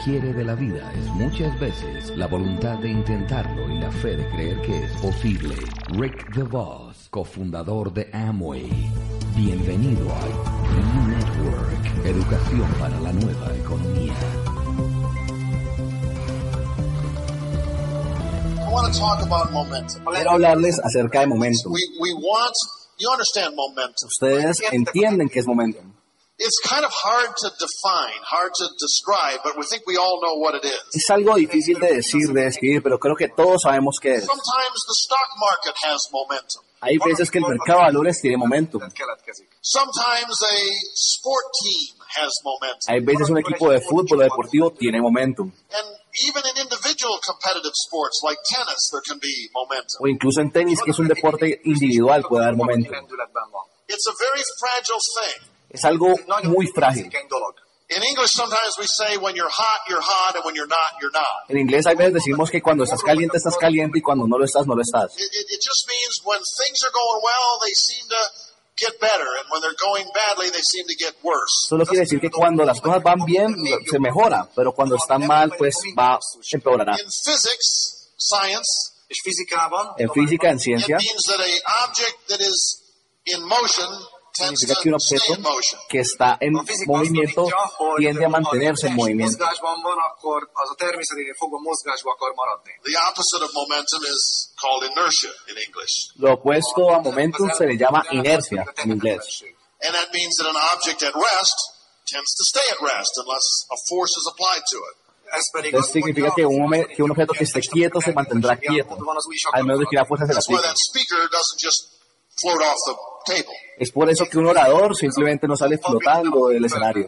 [0.00, 3.68] hombre y lo que quiere de la vida es muchas veces la voluntad de intentarlo
[3.70, 5.54] y la fe de creer que es posible.
[5.90, 8.68] Rick DeVos, cofundador de Amway.
[9.36, 10.26] Bienvenido a
[10.74, 14.14] New Network, educación para la nueva economía.
[18.58, 20.04] I want to talk about momentum.
[20.04, 21.72] Quiero hablarles acerca de momentum.
[21.72, 22.54] We, we want,
[22.98, 24.06] you understand momentum.
[24.06, 25.89] Ustedes entienden qué es momentum.
[26.50, 30.34] It's kind of hard to define, hard to describe, but we think we all know
[30.42, 30.82] what it is.
[30.92, 34.26] Es algo difícil de decir, de describir, pero creo que todos sabemos qué es.
[34.26, 36.64] Sometimes the stock market has momentum.
[36.80, 38.82] Hay veces que el mercado de valores tiene momentum.
[39.62, 40.56] Sometimes a
[40.96, 42.88] sport team has momentum.
[42.88, 45.52] Hay veces un equipo de fútbol o deportivo tiene momentum.
[45.70, 45.86] And
[46.26, 50.02] even in individual competitive sports like tennis, there can be momentum.
[50.02, 52.90] O incluso en tenis, que es un deporte individual, puede haber momentum.
[53.86, 55.49] It's a very fragile thing.
[55.70, 57.10] Es algo muy frágil.
[57.92, 61.10] In English, sometimes we say when you're hot, you're hot, and when you're not, you're
[61.10, 61.50] not.
[61.50, 64.44] En inglés hay veces decimos que cuando estás caliente, estás caliente y cuando no lo
[64.44, 65.10] estás, no lo estás.
[65.18, 68.22] It, it, it just means when things are going well, they seem to
[68.78, 71.66] get better, and when they're going badly, they seem to get worse.
[71.68, 73.56] Solo quiere decir que cuando las cosas van bien,
[73.90, 76.16] se mejora, pero cuando están mal, pues va,
[76.52, 76.96] empeorará.
[79.98, 80.98] En física, en ciencia,
[84.40, 85.36] significa que un objeto
[85.88, 86.52] que está en
[86.86, 87.46] movimiento
[87.96, 89.44] tiende a mantenerse en movimiento.
[96.16, 99.44] Lo opuesto a momentum se le llama inercia en inglés.
[99.82, 101.56] And that means that an object at rest
[102.04, 104.96] tends to stay at rest unless a force is applied to it.
[105.32, 108.98] Ez pedig Entonces significa que un, que un objeto que esté quieto se mantendrá quieto,
[109.52, 110.74] al menos de que una fuerza se why aplique.
[113.78, 117.06] Es por eso que un orador simplemente no sale flotando del escenario.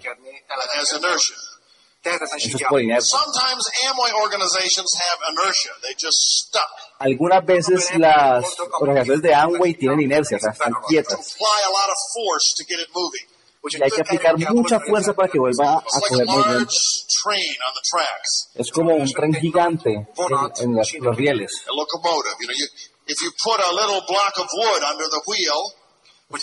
[2.36, 3.18] Eso es por inercia.
[3.18, 5.70] Sometimes Amway organizations have inertia.
[5.82, 6.62] They just stuck.
[6.98, 8.44] Algunas veces las
[8.80, 11.36] organizaciones de Amway tienen inercia, o sea, están quietas.
[13.78, 16.74] Y hay que aplicar mucha fuerza para que vuelva a coger movimiento.
[18.56, 21.62] Es como un tren gigante en, en las- los rieles.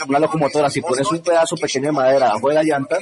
[0.07, 2.99] Una locomotora, si pones un pedazo pequeño de madera abajo de la llanta,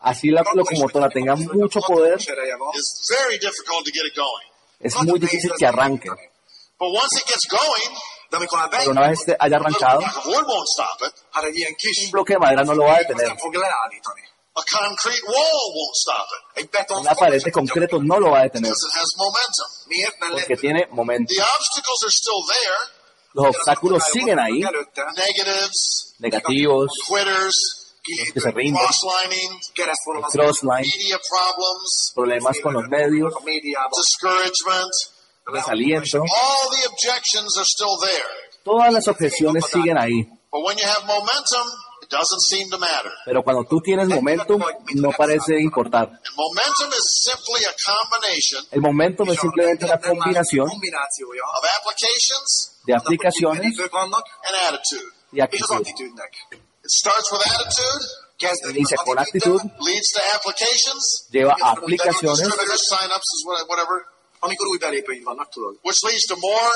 [0.00, 4.46] así la locomotora tenga mucho poder, it's very difficult to get it going.
[4.80, 6.08] es muy difícil que arranque.
[6.78, 7.96] But once it gets going,
[8.32, 10.06] De amikor már Pero una vez haya arrancado, un
[12.10, 13.36] bloque de madera no lo va a detener.
[16.98, 18.72] Una pared de concreto no lo va a detener.
[20.30, 21.34] Porque tiene momento.
[23.34, 24.62] Los obstáculos siguen ahí,
[26.18, 27.82] negativos, quitters,
[28.34, 29.60] que se rinden, crossline,
[30.82, 33.32] media problems, problemas con los medios,
[35.50, 36.18] desaliento.
[36.20, 38.28] All the objections are still there.
[38.64, 40.22] Todas las objeciones siguen ahí.
[40.50, 41.66] But when you have momentum,
[42.02, 43.10] it doesn't seem to matter.
[43.24, 44.62] Pero cuando tú tienes momentum,
[44.94, 46.08] no parece importar.
[46.08, 52.71] And momentum is simply a combination El momentum es simplemente una combinación kombinációja, of applications
[52.84, 53.74] de aplicaciones
[55.32, 55.76] y actitud.
[55.76, 56.32] attitűdnek.
[56.84, 58.04] It starts with attitude,
[58.36, 62.48] Kezdődik Inicia con actitud, leads to applications, lleva a aplicaciones,
[65.82, 66.70] which leads to more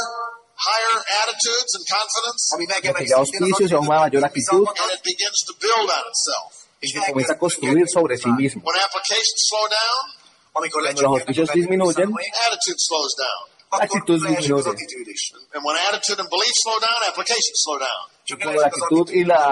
[0.55, 2.43] higher attitudes and confidence,
[2.81, 6.67] que auspicios y a una mayor actitud and it begins to build on itself.
[6.81, 8.63] y se comienza a construir sobre sí mismo.
[8.65, 10.17] When applications slow down,
[10.53, 12.09] Cuando los auspicios disminuyen,
[12.47, 13.56] attitude slows down.
[13.69, 14.73] Actitud leesik az disminuye.
[14.73, 15.23] attitűd is.
[15.55, 18.03] And when attitude and belief slow down, applications slow down.
[18.29, 19.43] Csak Cuando la actitud y la,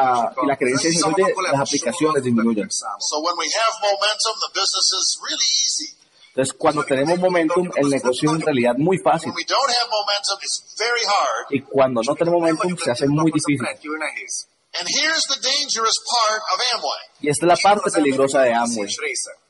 [0.43, 2.69] y la creencia disminuye, las aplicaciones disminuyen.
[3.11, 5.89] So when we have momentum, the business is really easy.
[6.35, 9.31] Entonces, cuando tenemos momentum, el negocio es en realidad muy fácil.
[9.31, 11.45] When we don't have momentum, it's very hard.
[11.51, 13.65] Y cuando no tenemos momentum, se hace muy difícil.
[13.65, 14.49] Rendkívül nehéz.
[14.75, 17.03] And here's the dangerous part of Amway.
[17.21, 18.91] Y esta es la parte peligrosa de Amway.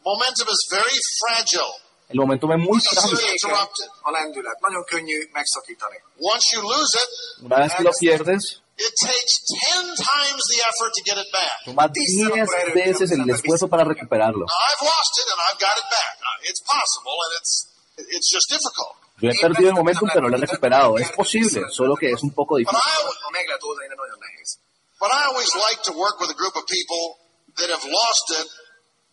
[0.05, 1.73] Momentum is very fragile.
[2.09, 3.19] El momentum es muy frágil.
[7.43, 11.65] Una vez que lo pierdes, it takes 10 times the effort to get it back.
[11.65, 14.45] toma 10 veces el esfuerzo para recuperarlo.
[14.47, 16.19] Now, I've lost it and I've got it back.
[16.21, 17.69] Uh, It's possible and it's
[18.11, 18.97] it's just difficult.
[19.21, 20.99] Yo he perdido el momentum, pero lo he recuperado.
[20.99, 22.77] Es posible, solo que es un poco difícil.
[25.01, 27.19] But I always like to work with a group of people
[27.57, 28.47] that have lost it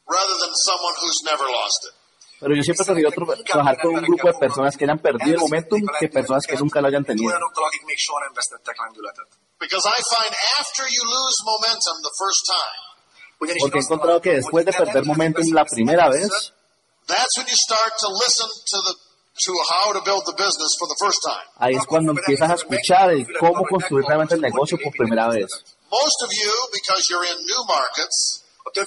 [0.07, 1.93] rather than someone who's never lost it.
[2.41, 5.79] Pero yo siempre tra- trabajar con un grupo de personas que hayan perdido el momentum
[5.99, 7.29] que personas que nunca lo hayan tenido.
[7.29, 9.29] Olyanokkal, akik még soha nem vesztettek lendületet.
[9.63, 12.79] Because I find after you lose momentum the first time,
[13.37, 16.29] Porque he encontrado que después de perder momentum la primera vez,
[17.11, 18.93] that's when you start to listen to the
[19.45, 21.45] to how to build the business for the first time.
[21.57, 25.47] ahí es cuando empiezas a escuchar el cómo construir realmente el negocio por primera vez.
[25.89, 28.17] Most of you, because you're in new markets,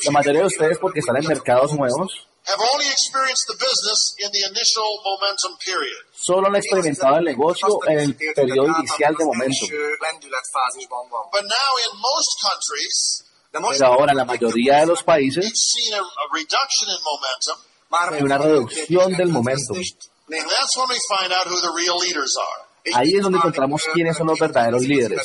[0.05, 4.29] La mayoría de ustedes, porque están en mercados nuevos, have only experienced the business in
[4.33, 6.01] the initial momentum period.
[6.13, 9.69] solo han experimentado el negocio en el periodo inicial de momentum.
[9.69, 11.25] lendületfázisban van.
[11.33, 15.45] But now in most countries, De most Pero ahora en la mayoría de los países
[15.55, 17.57] seen a, a reduction in momentum,
[17.89, 19.77] már hay una reducción del momentum.
[19.77, 22.65] and that's when we find out who the real leaders are.
[22.95, 25.23] Ahí es donde encontramos quiénes son los verdaderos líderes.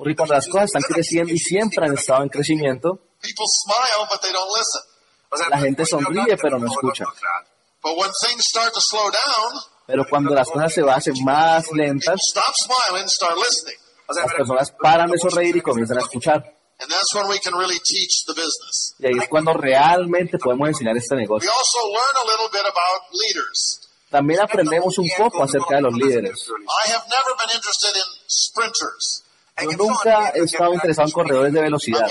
[0.00, 4.18] Porque cuando las cosas están creciendo y siempre han estado en crecimiento, people smile but
[4.22, 5.50] they don't listen.
[5.50, 7.04] la gente sonríe pero no escucha.
[7.82, 12.16] But when things start to slow down, Pero cuando las cosas se hacen más lentas,
[12.16, 13.76] people stop smiling and start listening.
[14.08, 16.36] las personas paran de sonreír y comienzan a escuchar.
[16.80, 18.94] And that's when we can really teach the business.
[19.00, 21.50] Y ahí es cuando realmente podemos enseñar este We negocio.
[21.52, 23.80] also learn a little bit about leaders.
[24.10, 26.48] También aprendemos un poco acerca de los líderes.
[29.62, 32.06] Yo nunca he estado interesado en corredores de velocidad.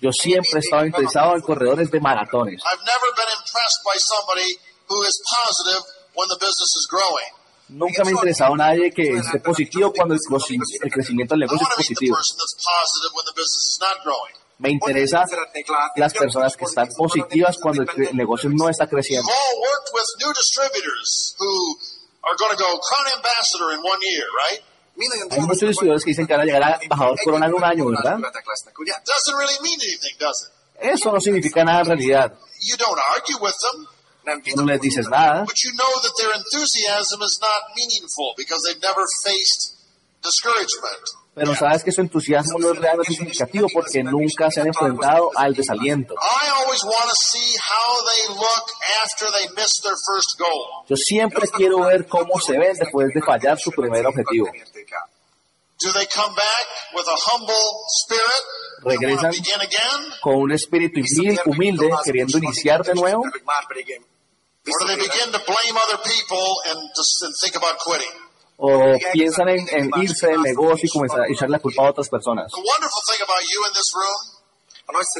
[0.00, 2.60] Yo siempre he estado interesado en corredores de maratones.
[2.62, 4.48] I've never been impressed by somebody
[4.88, 5.82] who is positive
[6.14, 7.30] when the business is growing.
[7.68, 11.66] Nunca me ha interesado nadie que esté positivo cuando el, crecimiento- el crecimiento del negocio
[11.68, 12.16] es positivo.
[14.58, 15.24] Me interesa
[15.96, 19.28] las personas que están positivas cuando el negocio no está creciendo.
[19.28, 21.76] You've all worked with new distributors who
[22.22, 24.62] are going to go crown ambassador in one year, right?
[25.30, 27.84] Hay muchos distribuidores que dicen que van a llegar a embajador corona en un año,
[27.86, 28.18] ¿verdad?
[30.80, 32.32] Eso no significa nada en realidad.
[34.56, 35.44] No les dices nada,
[41.36, 45.52] pero sabes que su entusiasmo no es realmente significativo porque nunca se han enfrentado al
[45.52, 46.14] desaliento.
[46.14, 48.64] I always want to see how they look
[49.04, 50.84] after they miss their first goal.
[50.88, 54.46] Yo siempre quiero ver cómo se ven después de fallar su primer objetivo.
[55.78, 57.54] Do they come back with a humble
[58.02, 58.44] spirit?
[58.78, 60.20] and want to Regresan.
[60.22, 63.24] Con un espíritu humil- humilde, queriendo iniciar de nuevo,
[68.58, 72.08] O piensan en, en irse del negocio y comenzar a echar la culpa a otras
[72.08, 72.50] personas.
[72.50, 74.36] The wonderful thing about you in this room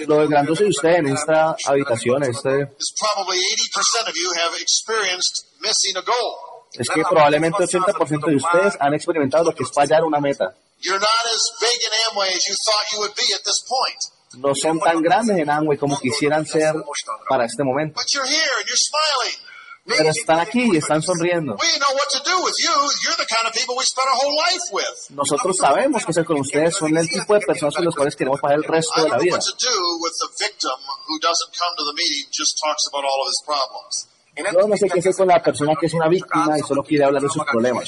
[0.07, 5.45] Lo grandioso de usted en esta habitación este, is probably 80% of you have experienced
[5.61, 6.57] missing a goal.
[6.79, 10.55] es que probablemente 80% de ustedes han experimentado lo que es fallar una meta.
[10.81, 13.99] You're not as big in Amway as you thought you would be at this point.
[14.39, 16.75] No son tan grandes en Amway como quisieran ser
[17.29, 18.01] para este momento.
[19.87, 21.55] Pero están aquí y están sonriendo.
[21.55, 22.75] We know what to do with you.
[23.05, 25.11] You're the kind of people we spend our whole life with.
[25.11, 28.41] Nosotros sabemos que hacer con ustedes son el tipo de personas con las cuales queremos
[28.41, 29.39] pasar el resto de la vida.
[34.37, 37.05] Yo no sé qué hacer con la persona que es una víctima y solo quiere
[37.05, 37.85] hablar de sus problemas.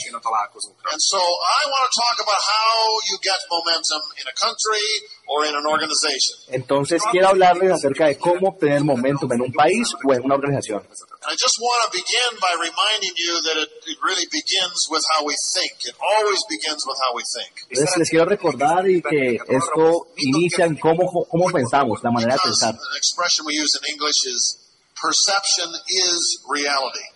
[6.49, 10.83] Entonces quiero hablarles acerca de cómo obtener momentum en un país o en una organización.
[11.19, 15.03] And I just want to begin by reminding you that it, it really begins with
[15.15, 15.75] how we think.
[15.91, 17.53] It always begins with how we think.
[17.71, 22.41] Entonces les quiero recordar y que esto inicia en cómo, cómo pensamos, la manera de
[22.41, 22.75] pensar.
[22.75, 27.07] an expression we use in English is perception is reality.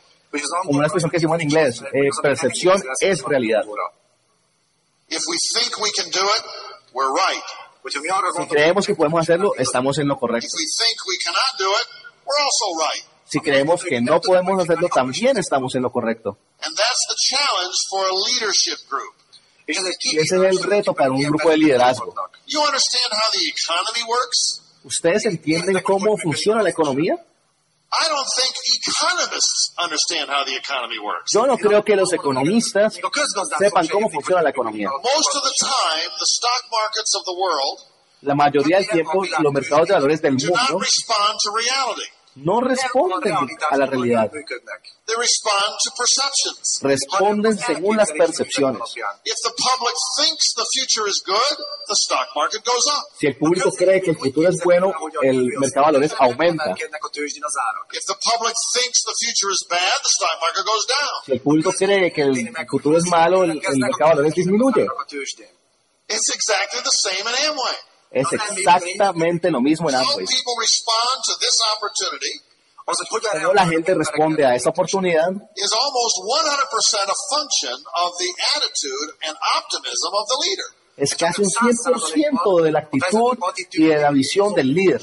[0.67, 3.63] Como una expresión que decimos en inglés, eh, percepción es realidad.
[5.09, 6.45] If we think we can do it,
[6.95, 7.45] we're right.
[7.85, 10.47] Si creemos que podemos hacerlo, estamos en lo correcto.
[10.47, 11.87] If we think we cannot do it,
[12.25, 13.12] we're also right.
[13.33, 16.37] Si creemos que no podemos hacerlo, también estamos en lo correcto.
[16.61, 19.15] And that's the challenge for a leadership group.
[19.67, 22.13] Y ese es el reto para un grupo de liderazgo.
[22.45, 24.61] You understand how the economy works?
[24.85, 27.15] ¿Ustedes entienden cómo funciona la economía?
[27.15, 28.53] I don't think
[28.87, 31.33] economists understand how the economy works.
[31.33, 33.01] Yo no creo que los economistas
[33.59, 34.91] sepan cómo funciona la economía.
[34.91, 37.81] Most of the time, the stock markets of the world
[38.21, 42.11] La mayoría del tiempo, los mercados de valores del mundo respond to reality.
[42.37, 43.35] No responden
[43.71, 44.31] a la realidad,
[46.81, 48.83] responden según las percepciones.
[49.25, 51.57] If the public thinks the future is good,
[51.89, 53.05] the stock market goes up.
[53.19, 56.75] Si el público cree que el futuro es bueno, el mercado de valores aumenta.
[56.75, 61.25] If the public thinks the future is bad, the stock market goes down.
[61.27, 64.87] Si el público cree que el futuro es malo, el, mercado de valores disminuye.
[66.09, 67.92] It's exactly the same in Amway.
[68.13, 70.27] Es exactamente lo mismo en Amway.
[73.33, 79.15] Pero la gente responde a esta oportunidad is almost 100% a function of the attitude
[79.27, 80.83] and optimism of the leader.
[80.97, 83.39] es casi un 100% de la actitud
[83.73, 85.01] y de la visión del líder.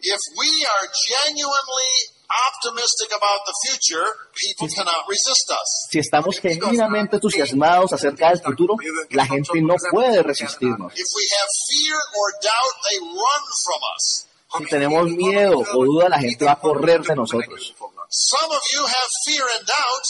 [0.00, 4.04] If we are genuinely optimistic about the future,
[4.34, 5.88] people cannot resist us.
[5.90, 8.76] Si estamos genuinamente entusiasmados acerca del futuro,
[9.10, 10.92] la gente no puede resistirnos.
[10.94, 14.26] If we have fear or doubt, they run from us.
[14.58, 17.74] Si tenemos miedo o duda, la gente va a correr de nosotros.
[18.08, 20.04] Some of you have fear and doubt.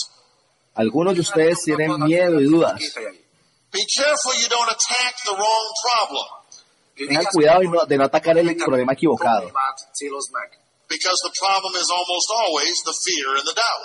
[0.74, 2.80] Algunos de ustedes tienen miedo y dudas.
[3.70, 6.38] Be careful you don't attack the wrong problem
[7.06, 9.52] Tengan cuidado de no, atacar el problema equivocado.
[10.88, 13.84] Because the problem is almost always the fear and the doubt.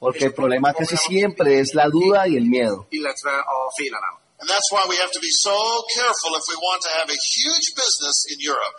[0.00, 2.86] porque el problema casi siempre es la duda y el miedo.
[2.90, 4.14] Illetve a félelem.
[4.40, 5.56] And that's why we have to be so
[5.92, 8.76] careful if we want to have a huge business in Europe.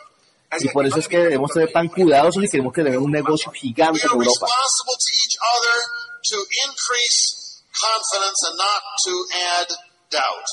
[0.61, 3.51] Y por eso es que debemos ser tan cuidadosos y queremos que tener un negocio
[3.51, 4.47] We gigante en are Europa.
[4.47, 5.77] responsible to each other
[6.31, 9.13] to increase confidence and not to
[9.59, 9.67] add
[10.09, 10.47] doubt.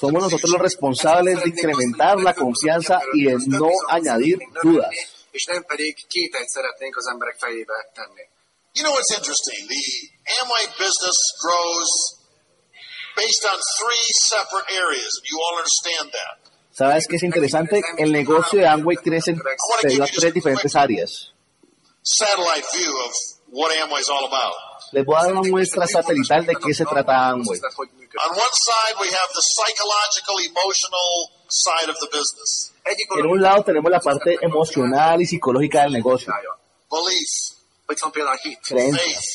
[0.00, 4.90] Somos nosotros los responsables de incrementar la confianza y de no añadir dudas.
[5.36, 8.24] És nem pedig kételyt szeretnénk az emberek fejébe tenni.
[8.76, 9.60] You know what's interesting?
[9.74, 9.84] The
[10.38, 11.90] Amway business grows
[13.22, 16.34] based on three separate areas, and you all understand that.
[16.80, 17.80] ¿Sabes qué es interesante?
[18.04, 19.40] El negocio de Amway crece en-
[19.82, 21.10] debido tres diferentes áreas.
[22.02, 23.12] Satellite view of
[23.58, 24.54] what Amway is all about.
[24.90, 27.58] Les voy a dar una muestra satelital de qué se trata Amway.
[27.58, 28.20] Tehát, hogy működik.
[28.26, 31.10] On one side, we have the psychological, emotional
[31.64, 32.50] side of the business.
[32.82, 36.26] Egyik En un lado tenemos la parte emocional y psicológica del negocio.
[36.32, 36.52] oldalja.
[36.94, 37.32] Belief,
[37.86, 39.26] Hogy van például a hit, Creencia, faith,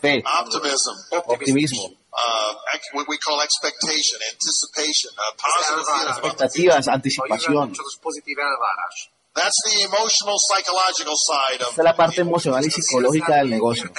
[0.00, 0.94] fe, optimism,
[1.34, 7.66] optimismo, uh, ex- what we call expectation, anticipation, uh, expectativas, anticipación.
[9.36, 9.42] Kapcsolatos pozitív elvárás.
[9.42, 13.90] That's the emotional, psychological side of Esta es la parte emocional y psicológica del negocio,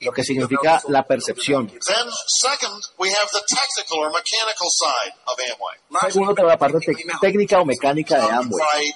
[0.00, 1.66] lo que significa la percepción.
[1.66, 2.08] Then,
[2.40, 6.10] second, we have the technical or mechanical side of Amway.
[6.12, 6.78] Segundo, tenemos la parte
[7.20, 8.94] técnica o mecánica de Amway,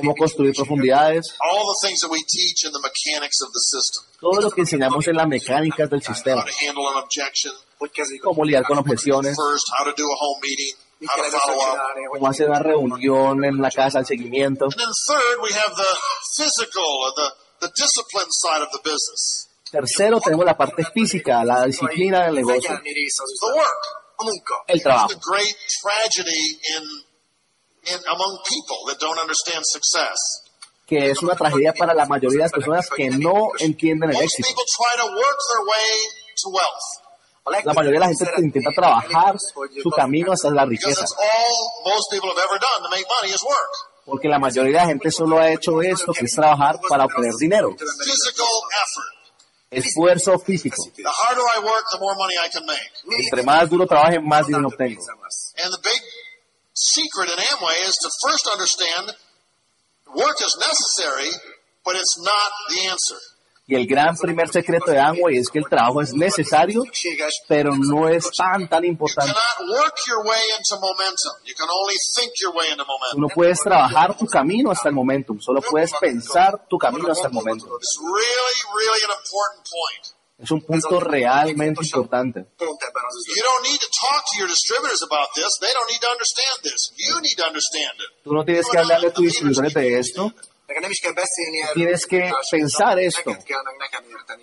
[0.00, 4.02] cómo construir profundidades, all the things that we teach in the mechanics of the system.
[4.20, 7.90] todo lo que enseñamos en las mecánicas del How sistema, to handle an objection, hogy
[7.90, 11.30] kezdjük cómo lidiar con objeciones, first, how to do a home meeting, mit how kell
[11.30, 11.74] to először follow up.
[11.74, 14.64] csinálni, hogy cómo hacer una reunión en la casa, el seguimiento.
[14.64, 15.92] And then third, we have the
[16.38, 17.28] physical or the,
[17.64, 19.22] the discipline side of the business.
[19.70, 22.80] Tercero, tenemos la parte física, la disciplina del negocio,
[24.68, 25.08] el trabajo.
[30.86, 34.46] Que es una tragedia para la mayoría de las personas que no entienden el éxito.
[34.48, 35.90] people try to work their way
[36.42, 37.02] to wealth
[37.44, 39.36] A legtöbb La mayoría de la gente intenta trabajar
[39.82, 43.32] su camino hasta la riqueza, it's all most people have ever done to make money
[43.34, 43.72] is work.
[44.04, 47.32] porque la mayoría de la gente solo ha hecho esto, que es trabajar para obtener
[47.38, 48.46] dinero, Physical
[48.82, 49.12] effort.
[49.70, 50.76] esfuerzo físico.
[50.96, 52.90] The harder I work, the more money I can make.
[53.24, 55.02] Entre más duro trabaje, más dinero obtengo.
[56.78, 59.16] Secret in Amway is to first understand
[60.14, 61.30] work is necessary,
[61.84, 63.16] but it's not the answer.
[63.68, 66.84] Y el gran primer secreto de Amway es que el trabajo es necesario,
[67.48, 69.32] pero no es tan, tan You importante.
[69.32, 71.32] cannot work your way into momentum.
[71.44, 73.20] You can only think your way into Tú momentum.
[73.22, 77.32] no puedes trabajar tu camino hasta el momentum, solo puedes pensar tu camino hasta el
[77.32, 77.68] momentum.
[80.38, 82.38] Es un punto realmente importante.
[82.60, 83.44] pont ebben az You üzletben.
[83.48, 85.50] don't need to talk to your distributors about this.
[85.64, 86.80] They don't need to understand this.
[87.08, 88.08] You need to understand it.
[88.24, 90.32] Tú no tienes que hablarle a tus distribuidores de esto.
[91.74, 93.30] Tienes que pensar esto.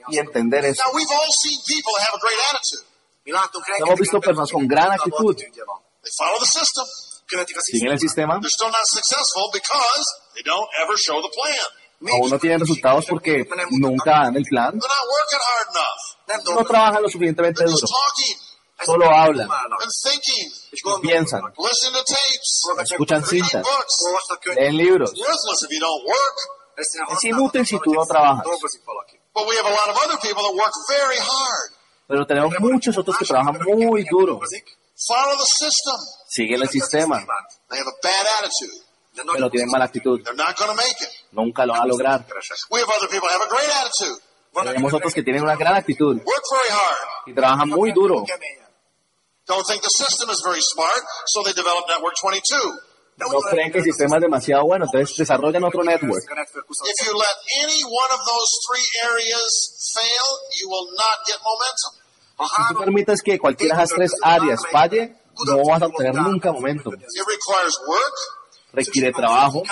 [0.10, 0.84] Y entender esto.
[0.88, 2.86] Now, we've all seen people that have a great attitude.
[3.26, 5.36] Mi látunk rengeteg Hemos visto personas con gran actitud.
[7.72, 8.40] Siguen el sistema,
[12.12, 14.80] Aún no tienen resultados porque nunca dan el plan,
[16.46, 17.88] no trabajan lo suficientemente duro,
[18.86, 19.50] solo hablan,
[21.02, 21.42] piensan,
[22.82, 23.66] escuchan cintas,
[24.56, 25.14] leen libros.
[26.76, 28.44] Es inútil si tú no trabajas.
[28.44, 29.18] Dolgozik valaki.
[29.34, 31.72] But we have a lot of other people that work very hard.
[32.08, 34.66] Pero tenemos muchos otros que trabajan muy duro, Dolgozik,
[35.08, 35.98] Follow the system.
[36.28, 37.24] siguen el sistema,
[39.16, 40.20] Pero tienen mala actitud,
[41.32, 42.26] nunca lo van a lograr.
[42.26, 42.58] keresek.
[42.72, 44.20] We have other people that have a great attitude.
[44.54, 47.28] Tenemos otros que tienen una gran actitud Work very hard.
[47.28, 48.24] y trabajan muy duro.
[48.26, 48.64] Keményen.
[49.46, 52.80] Don't think the system is very smart, so they develop Network 22.
[53.16, 56.24] De No creen que el sistema es demasiado bueno, entonces desarrollan otro network.
[56.32, 56.90] A network 20.
[56.90, 60.28] If you let any one of those three areas fail,
[60.60, 61.92] you will not get momentum.
[62.40, 65.16] Ha Si tú permites que cualquiera de esas tres áreas falle,
[65.46, 66.94] no vas a obtener nunca momentum.
[68.74, 69.64] It requires work, requiere trabajo,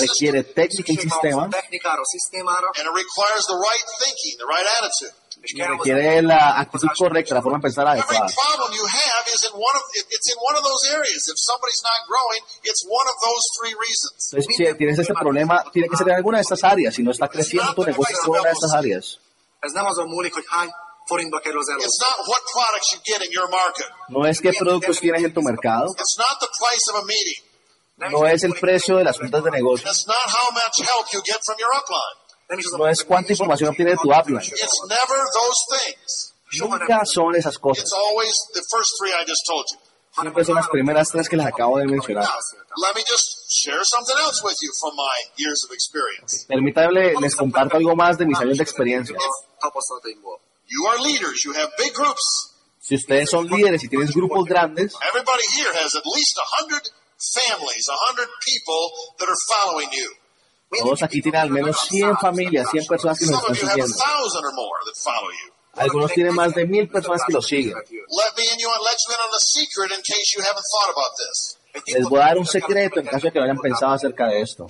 [0.00, 5.14] requiere técnica y sistema, technikára, szisztémára, and it requires the right thinking, the right attitude.
[5.44, 8.26] és y requiere la actitud correcta, la forma de pensar adecuada.
[8.32, 11.28] problem you have is in one of it- it's in one of those areas.
[11.28, 14.32] If somebody's not growing, it's one of those three reasons.
[14.32, 16.94] Entonces, si tienes este problema, tiene que ser en alguna de estas áreas.
[16.94, 19.18] Si no está creciendo tu negocio es una de estas áreas.
[24.08, 27.42] No es qué productos tienes en tu mercado, It's not the price of a meeting.
[28.10, 31.20] no es el precio de las juntas de negocio, It's not how much help you
[31.24, 32.24] get from your upline.
[32.50, 34.44] Nem is az no es cuánta información obtiene tu upline.
[34.44, 36.34] It's never those things.
[36.60, 37.84] Nunca son esas cosas.
[37.84, 39.78] It's always the first three I just told you.
[40.20, 42.28] Siempre son las primeras tres que les acabo de mencionar.
[42.76, 46.46] Let me just share something else with you from my years of experience.
[46.46, 49.16] Permítanme, les comparto algo más de mis años de experiencia.
[50.68, 51.44] You are leaders.
[51.44, 52.50] You have big groups.
[52.80, 56.82] Si ustedes son líderes y tienes grupos grandes, Everybody here has at least a hundred
[57.34, 60.10] families, a hundred people that are following you.
[60.76, 63.78] todos aquí tienen al menos 100 familias, 100 personas que nos están of you have
[63.78, 63.96] a siguiendo.
[63.96, 65.52] thousand or more that follow you.
[65.76, 67.74] Algunos tienen más de mil personas que los siguen.
[67.74, 70.90] Let me in you let you in on a secret in case you haven't thought
[70.92, 71.58] about this.
[71.86, 74.40] Les voy a dar un secreto en caso de que no hayan pensado acerca de
[74.42, 74.68] esto.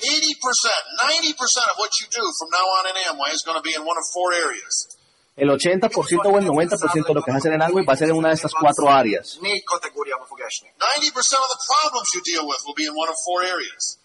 [5.36, 6.70] 80%, 90% of what you do from now on in Amway is going to be
[6.70, 6.96] in one of four areas.
[6.96, 7.96] El 80% o el 90% de lo que vas a hacer en Amway va a
[7.96, 9.38] ser en una de estas cuatro áreas.
[9.42, 10.68] Négy kategóriába fog esni.
[10.68, 13.98] 90% of the problems you deal with will be in one of four areas.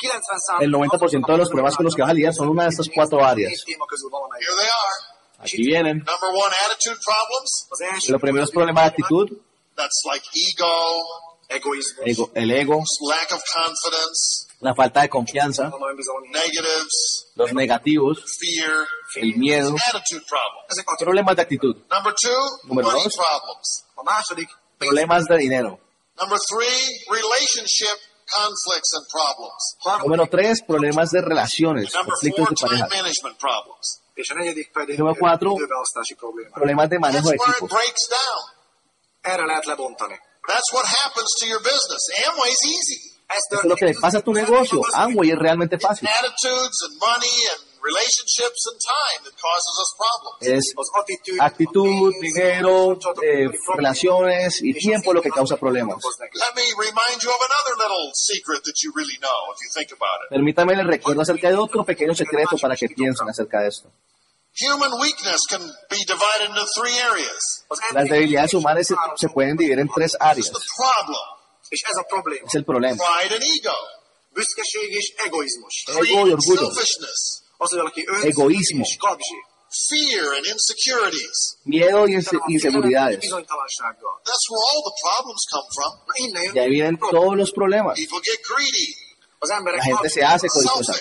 [0.00, 2.68] 90 El 90% de los problemas con los que vas a lidiar son una de
[2.70, 3.64] estas cuatro áreas.
[5.38, 5.98] Aquí vienen.
[5.98, 7.66] Number one, attitude problems.
[7.70, 9.30] Az első Lo primero es problema de actitud,
[11.50, 11.70] Ego,
[12.34, 15.72] el ego, lack of confidence, la falta de confianza,
[16.30, 18.86] negatives, los negativos, fear,
[19.16, 19.74] el miedo,
[20.98, 23.16] problemas de actitud, Number two, Número money dos.
[23.16, 23.84] problems.
[24.78, 25.80] Problemas de dinero.
[26.20, 29.76] Number three, relationship conflicts and problems.
[30.04, 32.88] Número tres, problemas de relaciones, Number conflictos four, de pareja.
[34.98, 35.54] Número cuatro.
[36.18, 36.50] probléma.
[36.54, 37.38] Problemas de manejo de.
[39.22, 40.14] Erre lehet lebontani.
[40.48, 42.02] That's what happens to your business.
[42.26, 42.98] Amway's easy.
[43.28, 44.80] Eso es lo que le pasa a tu negocio.
[44.94, 46.08] Amway es realmente fácil.
[46.08, 50.40] Attitudes and money and relationships and time that causes us problems.
[50.40, 50.64] Es
[50.96, 55.96] attitűd, actitud, dinero, eh, relaciones y tiempo lo que causa problemas.
[55.96, 56.30] okoznak.
[56.32, 59.92] Let me remind you of another little secret that you really know if you think
[59.92, 60.30] about it.
[60.30, 63.90] Permítame les recuerdo acerca de otro pequeño secreto para que piensen acerca de esto.
[67.92, 70.48] Las debilidades humanas se, se pueden dividir en tres áreas.
[70.48, 71.38] It's the problem.
[71.70, 72.46] És ez a probléma.
[72.46, 72.96] Es el problema.
[72.96, 73.76] Pride and ego.
[76.04, 76.70] Y orgullo.
[78.24, 78.82] Egoísmo.
[78.84, 79.38] és kapzsi.
[79.90, 81.58] Fear and insecurities.
[81.64, 83.20] Miedo y inse- inseguridades.
[83.20, 84.14] Bizonytalansággal.
[84.24, 85.92] That's where all the problems come from.
[86.08, 87.94] Na innen jön Y ahí vienen todos los problemas.
[87.94, 88.94] People get greedy,
[89.40, 90.94] Az emberek La gente se hace codiciosa,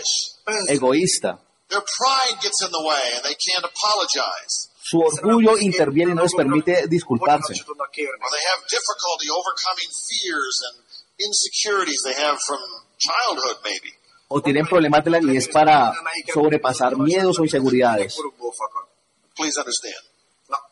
[0.68, 1.40] egoísta.
[1.70, 4.72] Their pride gets in the way and they can't apologize.
[4.82, 7.54] Su orgullo interviene y no les permite disculparse.
[7.54, 8.24] Bocsánatot tudnak kérni.
[8.24, 10.76] Or they have difficulty overcoming fears and
[11.28, 12.62] insecurities they have from
[12.98, 13.92] childhood, maybe.
[14.30, 15.94] O tienen problemas de la niñez para
[16.34, 18.16] sobrepasar miedos o inseguridades.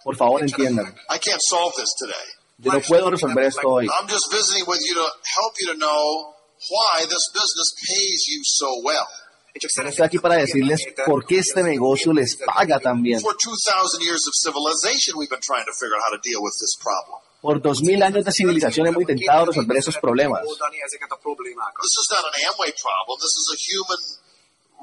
[0.03, 0.87] Por favor, entiendan.
[1.09, 2.27] I can't solve this today.
[2.57, 3.85] Yo no puedo resolver esto hoy.
[3.85, 6.33] I'm just visiting with you to help you to know
[6.69, 9.07] why this business pays you so well.
[9.55, 13.21] Csak Estoy aquí para decirles por qué este negocio les paga tan bien.
[13.21, 16.51] For 2,000 years of civilization, we've been trying to figure out how to deal with
[16.59, 17.23] this problem.
[17.39, 20.41] Por dos mil años de civilización hemos intentado resolver esos problemas.
[20.43, 21.79] Oldani ezeket a problémákat.
[21.79, 23.15] This is not an Amway problem.
[23.23, 24.01] This is a human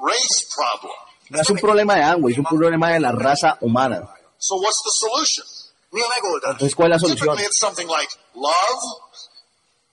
[0.08, 0.96] race problem.
[1.28, 4.08] No es un problema de Amway, es un problema de la raza humana.
[4.38, 5.44] So what's the solution?
[5.92, 6.52] Mi a megoldás?
[6.52, 7.36] Entonces, ¿cuál es la solución?
[7.36, 8.82] Typically, it's something like love,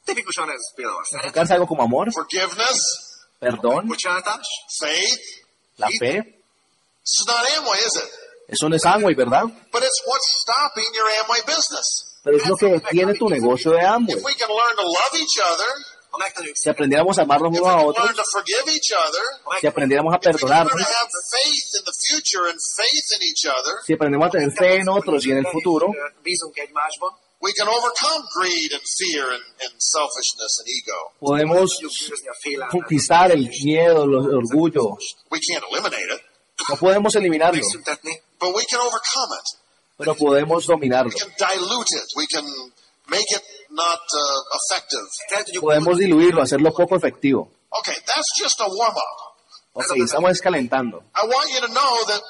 [0.05, 1.03] Tipikusan ez például.
[1.11, 3.08] Enfocarse algo como amor, forgiveness,
[3.39, 3.89] perdón,
[5.77, 6.43] la fe.
[8.47, 9.43] Eso no es Amway, ¿verdad?
[9.71, 12.19] But it's what's stopping your Amway business.
[12.23, 14.17] Pero es lo que detiene tu negocio de Amway.
[16.55, 18.09] Si aprendiéramos a amarnos unos a otros,
[19.61, 20.81] si aprendiéramos a perdonarnos,
[23.85, 25.93] si aprendemos a tener fe en otros y en el futuro,
[27.41, 30.99] we can overcome greed and fear and, and selfishness and ego.
[31.19, 32.71] podemos tudjuk győzni a félelmet.
[32.71, 34.97] conquistar el miedo, el orgullo.
[35.31, 36.21] We can't eliminate it,
[36.69, 37.61] No podemos eliminarlo,
[38.39, 39.47] but we can overcome it.
[39.97, 41.11] pero podemos dominarlo.
[41.11, 42.07] We can dilute it.
[42.15, 42.45] We can
[43.07, 45.05] make it not uh, effective.
[45.61, 47.49] Podemos diluirlo, hacerlo poco efectivo.
[47.79, 49.17] Okay, that's just a warm up.
[49.73, 51.03] Ok, estamos escalentando.
[51.15, 52.21] I want you to know that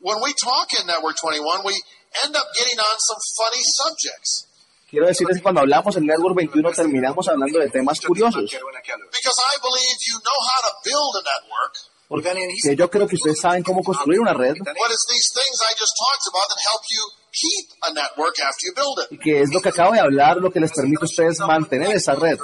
[0.00, 1.74] when we talk in Network 21, we
[2.22, 4.46] end up getting on some funny subjects.
[4.90, 9.04] Quiero decirles que cuando hablamos en Network 21 terminamos hablando de temas curiosos, kerülnek elő.
[9.10, 11.74] Because I believe you know how to build a network.
[12.08, 14.54] porque yo creo que ustedes saben cómo construir una red
[19.10, 21.90] y que es lo que acabo de hablar, lo que les permite a ustedes mantener
[21.92, 22.38] esa red.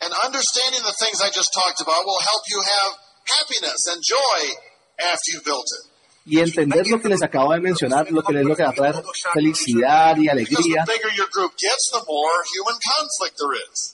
[0.00, 4.52] And understanding the things I just talked about will help you have happiness and joy
[4.98, 5.93] after you've built it.
[6.26, 8.72] Y entender lo que les acabo de mencionar, lo que es lo que va a
[8.72, 8.94] traer
[9.34, 10.84] felicidad y alegría,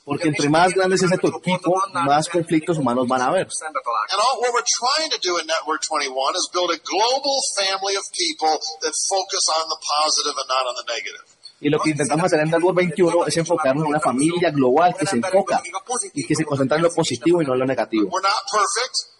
[0.04, 3.48] porque entre más grande es tu equipo, más conflictos humanos van a haber.
[3.50, 4.14] Szembe találkozol.
[4.14, 7.96] And all, what we're trying to do in Network 21 is build a global family
[7.98, 11.26] of people that focus on the positive and not on the negative.
[11.60, 15.04] Y lo que intentamos hacer en Network 21 es enfocarnos en una familia global que
[15.04, 15.60] se enfoca
[16.14, 18.08] y que se concentra en lo positivo y no en lo negativo.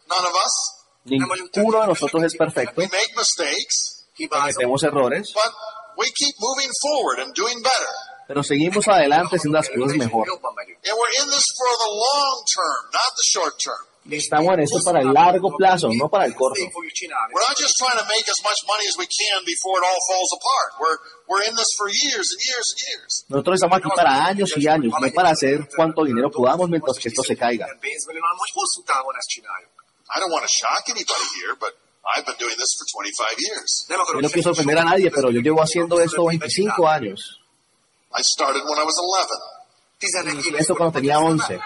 [0.09, 0.80] None of us.
[1.05, 5.53] Ninguno de nosotros es perfecto, We make mistakes, cometemos errores, but
[5.97, 7.93] we keep moving forward and doing better.
[8.29, 10.29] pero seguimos adelante haciendo las cosas mejor.
[10.29, 10.79] Jobban megyünk.
[10.87, 13.83] And we're in this for the long term, not the short term.
[14.05, 16.55] Y estamos en esto para el largo plazo, no para el corto.
[16.57, 17.35] Végig fogjuk csinálni.
[17.35, 20.01] We're not just trying to make as much money as we can before it all
[20.09, 20.69] falls apart.
[20.81, 23.11] We're, we're in this for years and years and years.
[23.29, 27.09] Nosotros estamos aquí para años y años, no para hacer cuánto dinero podamos mientras que
[27.09, 27.67] esto se caiga.
[30.11, 30.19] Nem pénzből, hanem hogy hosszú távon ezt csináljuk.
[30.19, 33.87] I don't want to shock anybody here, but I've been doing this for 25 years.
[33.89, 37.21] Yo no quiero sorprender a nadie, pero yo llevo haciendo esto 25 años.
[38.13, 39.61] I started when I was 11.
[40.03, 41.61] 11 Esto cuando tenía 11.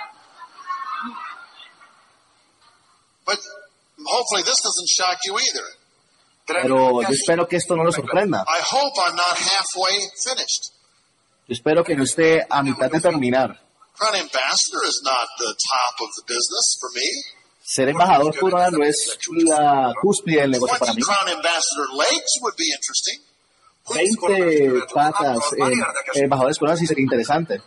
[3.24, 3.38] But
[4.04, 5.64] hopefully this doesn't shock you either.
[6.46, 8.44] Pero yo espero que esto no lo sorprenda.
[8.46, 10.74] I hope I'm not halfway finished.
[11.46, 13.60] Yo espero que no esté a mitad de terminar.
[13.96, 17.08] Crown Ambassador is not the top of the business for me.
[17.66, 21.02] Ser embajador Corona no es la cúspide del negocio para 20 mí.
[21.02, 23.18] Crown Ambassador legs would be interesting.
[23.88, 27.62] 20 patas en embajadores Corona sí sería interesante.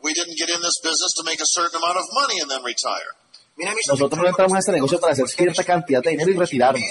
[0.00, 2.62] We didn't get in this business to make a certain amount of money and then
[2.62, 3.18] retire.
[3.56, 6.30] Mi nem is Nosotros no entramos a este negocio para hacer cierta cantidad de dinero
[6.30, 6.84] y retirarnos.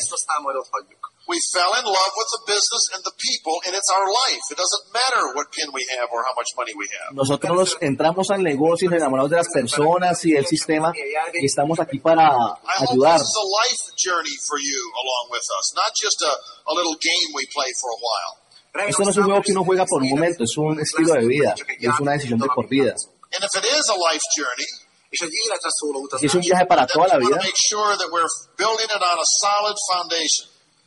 [1.27, 4.43] We fell in love with the business and the people, and it's our life.
[4.47, 7.11] It doesn't matter what pin we have or how much money we have.
[7.11, 11.99] Nosotros nos entramos al negocio enamoramos de las personas y del sistema y estamos aquí
[11.99, 12.31] para
[12.79, 13.19] ayudar.
[13.19, 16.31] this is a life journey for you along with us, not just a,
[16.71, 18.33] a little game we play for a while.
[18.87, 21.27] Esto no es un juego que uno juega por un momento, es un estilo de
[21.27, 22.95] vida, es una decisión de por vida.
[23.35, 24.67] And if it is a life journey,
[25.09, 27.39] És egy életre szóló Y es un viaje para toda la vida.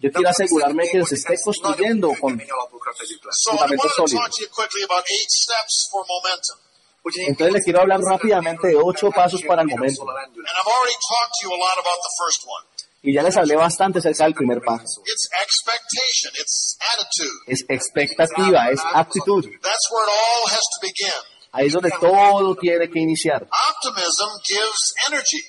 [0.00, 4.20] Yo quiero asegurarme que se esté construyendo con Fundamentos sólidos.
[4.20, 6.56] talk to you quickly about eight steps for momentum.
[7.04, 10.02] Úgyhogy én Entonces les quiero hablar rápidamente de ocho pasos para el momento.
[10.02, 12.64] And I've already talked to you a lot about the first one.
[13.02, 15.02] Y ya les hablé bastante acerca del primer paso.
[15.04, 17.38] It's expectation, it's attitude.
[17.46, 19.44] Es expectativa, es actitud.
[19.60, 21.20] That's where it all has to begin.
[21.52, 23.42] Ahí es donde todo tiene que iniciar.
[23.42, 25.42] Optimism gives energy.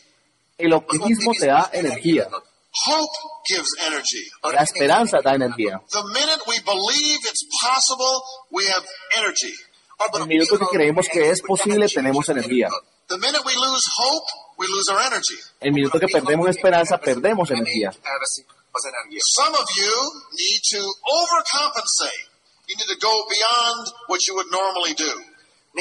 [0.58, 2.28] El optimismo te da energía.
[2.74, 3.12] Hope
[3.48, 4.24] gives energy.
[4.44, 5.82] La esperanza da energía.
[5.90, 8.86] The minute we believe it's possible, we have
[9.18, 9.54] energy.
[10.16, 12.70] El minuto que creemos que es posible, tenemos energía.
[13.08, 14.26] The minute we lose hope,
[14.58, 15.38] we lose our energy.
[15.60, 17.92] El minuto que perdemos esperanza, perdemos energía.
[17.92, 19.94] Some of you
[20.32, 22.32] need to overcompensate.
[22.68, 25.12] You need to go beyond what you would normally do.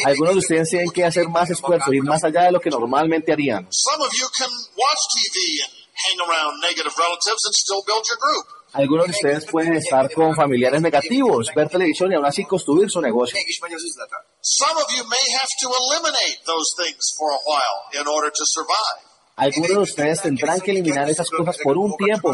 [0.04, 3.32] Algunos de ustedes tienen que hacer más esfuerzo, ir más allá de lo que normalmente
[3.32, 3.66] harían.
[3.70, 8.18] Some of you can watch TV and hang around negative relatives and still build your
[8.18, 8.46] group.
[8.72, 13.00] Algunos de ustedes pueden estar con familiares negativos, ver televisión y aún así construir su
[13.00, 13.34] negocio.
[13.34, 14.16] Mégis megy az üzlete.
[14.40, 18.44] Some of you may have to eliminate those things for a while in order to
[18.46, 19.10] survive.
[19.36, 22.30] Algunos de ustedes tendrán que eliminar esas cosas por un tiempo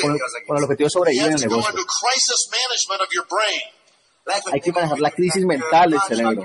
[0.00, 1.74] con, con el objetivo de You sobrevivir en have el negocio.
[4.52, 6.42] Hay que manejar la crisis mental del cerebro.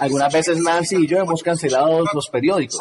[0.00, 2.78] Algunas veces Nancy y yo hemos cancelado los periódicos,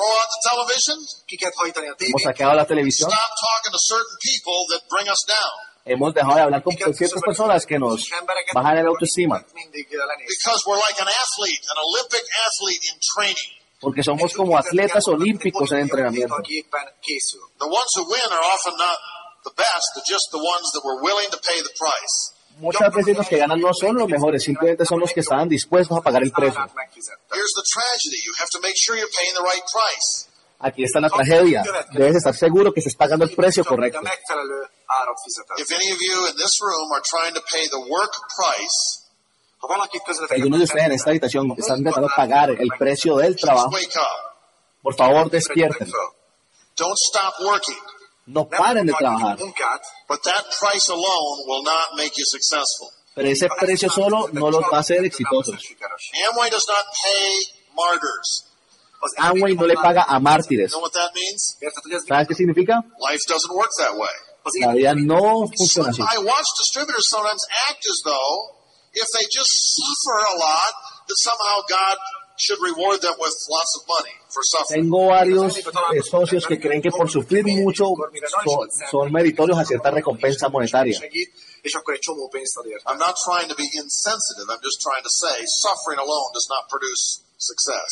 [1.99, 3.09] hemos sacado la televisión,
[5.85, 8.09] hemos dejado de hablar con ciertas personas que nos
[8.53, 10.27] bajan el autoestima, mindig lenéz.
[10.27, 13.63] Because we're like an athlete, an Olympic athlete in training.
[13.83, 16.35] porque somos como atletas olímpicos en entrenamiento.
[16.41, 18.97] The ones who win are often not
[19.43, 22.32] the best, they're just the ones that were willing to pay the price.
[22.57, 25.97] Muchas veces los que ganan no son los mejores, simplemente son los que estaban dispuestos
[25.97, 26.61] a pagar el precio.
[30.59, 31.63] Aquí está la tragedia.
[31.91, 34.01] Debes estar seguro que estás pagando el precio correcto.
[34.01, 35.57] megfelelő árat fizeted.
[35.57, 39.03] If any of you in this room are trying to pay the work price,
[39.63, 40.37] Ha valaki közületek...
[40.37, 43.71] Algunos de ustedes en esta habitación están intentando pagar el precio del trabajo.
[44.81, 45.87] Por favor, despierten.
[46.75, 47.81] Don't stop working.
[48.25, 49.37] No paren de trabajar.
[53.15, 55.59] Pero ese precio solo no los va a hacer exitosos.
[59.17, 60.71] Amway no le paga a mártires.
[62.07, 62.81] ¿Sabes qué significa?
[64.59, 66.01] La vida no funciona así.
[66.01, 70.73] I watch distributors sometimes act as though if they just suffer a lot,
[71.07, 71.97] that somehow God
[72.37, 74.15] should reward them with lots of money.
[74.67, 77.85] Tengo varios eh, socios que creen que por sufrir mucho
[78.45, 80.97] son, son meritorios a cierta recompensa monetaria.
[80.99, 82.83] segít, és akkor egy csomó pénzt ad érte.
[82.89, 84.47] I'm not trying to be insensitive.
[84.53, 87.03] I'm just trying to say suffering alone does not produce
[87.49, 87.91] success.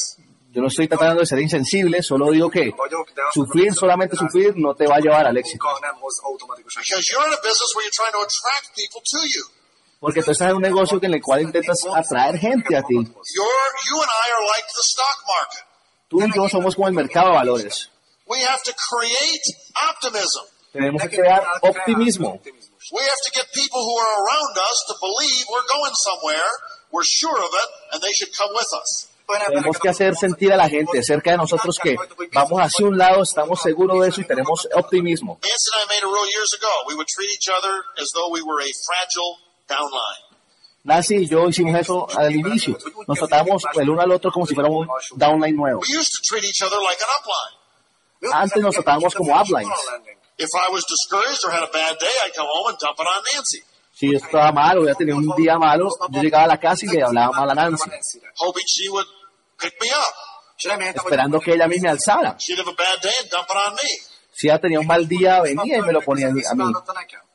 [0.54, 2.66] Yo no estoy tratando de ser insensible, solo digo que
[3.34, 5.64] sufrir, solamente sufrir, no te va a llevar al éxito.
[5.66, 6.84] munka nem hoz automatikusan.
[6.84, 9.44] Because you're in a business where you're trying to attract people to you.
[10.04, 12.98] Porque tú estás en un negocio en el cual intentas atraer gente a ti.
[16.12, 17.90] Tú y yo somos como el mercado de valores.
[18.28, 19.46] We have to create
[19.96, 20.44] optimism.
[20.74, 22.42] Tenemos que crear optimismo.
[22.92, 26.52] We have to get people who are around us to believe we're going somewhere,
[26.92, 29.08] we're sure of it, and they should come with us.
[29.48, 31.96] Tenemos que hacer sentir a la gente cerca de nosotros que
[32.34, 35.40] vamos hacia un lado, estamos seguros de eso y tenemos optimismo.
[35.42, 36.68] Nancy and I made a rule years ago.
[36.90, 39.38] We would treat each other as though we were a fragile
[39.70, 40.31] downline.
[40.84, 42.78] Nancy y yo hicimos eso al inicio.
[43.08, 45.80] Nos tratamos el uno al otro como si fuéramos un downline nuevo.
[45.82, 47.56] We used to treat each other like an upline.
[48.34, 49.70] Antes nos tratábamos como uplines.
[50.38, 53.06] If I was discouraged or had a bad day, I'd come home and dump it
[53.06, 53.62] on Nancy,
[53.94, 56.86] Si yo estaba mal o ya tenía un día malo, yo llegaba a la casa
[56.86, 57.90] y le hablaba mal a Nancy,
[58.38, 59.06] hoping she would
[59.60, 60.16] pick me up.
[60.58, 62.36] És reméltem, hogy esperando que ella a mí me alzara.
[62.40, 62.54] Si
[64.48, 66.42] ella tenía un mal día, venía y me lo ponía a mí.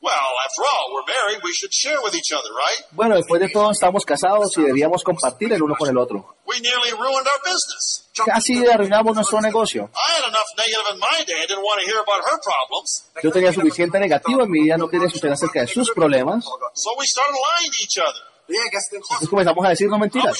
[0.08, 0.26] A mí.
[0.26, 0.26] feladata nekem.
[0.26, 1.40] Well, after all, we're married.
[1.42, 2.80] We should share with each other, right?
[2.92, 6.36] Bueno, después de todo estamos casados y debíamos compartir el uno con el otro.
[6.46, 8.06] We nearly ruined our business.
[8.24, 9.90] Casi arruinamos nuestro negocio.
[9.94, 11.42] I had enough negative in my day.
[11.42, 13.10] I didn't want to hear about her problems.
[13.22, 16.44] Yo tenía suficiente negativo en mi vida, no quería escuchar acerca de sus problemas.
[16.74, 18.22] So we started lying to each other.
[18.48, 20.38] Igyekeztünk Entonces comenzamos a decirnos mentiras.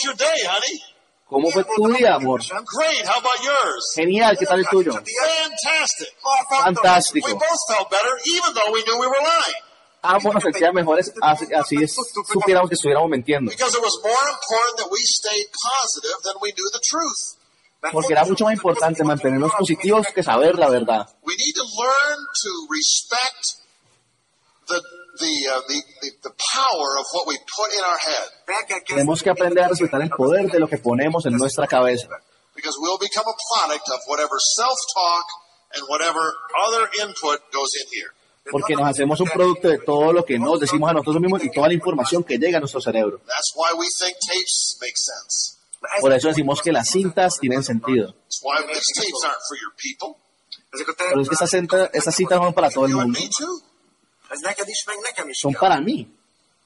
[1.28, 2.40] ¿Cómo fue tu día, amor?
[3.94, 4.92] Genial, ¿qué tal el tuyo?
[4.92, 6.08] Fantastic.
[6.22, 7.28] We Fantástico.
[7.28, 9.62] both felt better, even though we knew we were lying.
[10.02, 11.96] Ambos nos sentíamos mejores, así, así es,
[12.32, 13.50] supiéramos que estuviéramos mintiendo.
[13.50, 17.34] Because it was more important that we stayed positive than we knew the truth.
[17.90, 21.08] Porque era mucho más importante mantenernos positivos que saber la verdad.
[25.20, 27.24] We need to learn to respect the the, uh, the, the the power of what
[27.26, 30.58] we put in our head, Meg kell Tenemos que aprender a respetar el poder de
[30.60, 32.08] lo que ponemos en nuestra cabeza.
[32.54, 35.26] because we'll become a product of whatever self-talk
[35.74, 36.22] and whatever
[36.66, 38.10] other input goes in here.
[38.50, 41.50] Porque nos hacemos un producto de todo lo que nos decimos a nosotros mismos y
[41.50, 43.18] toda la información que llega a nuestro cerebro.
[43.26, 45.58] That's why we think tapes make sense.
[46.00, 48.14] Por eso decimos que las cintas tienen sentido.
[48.14, 50.16] That's why these tapes aren't for your people.
[50.72, 53.18] Ezek a Pero es que esas, cinta- esas cintas no son para todo el mundo.
[54.30, 55.60] Ez neked is, meg nekem is son kell.
[55.60, 55.98] para mí.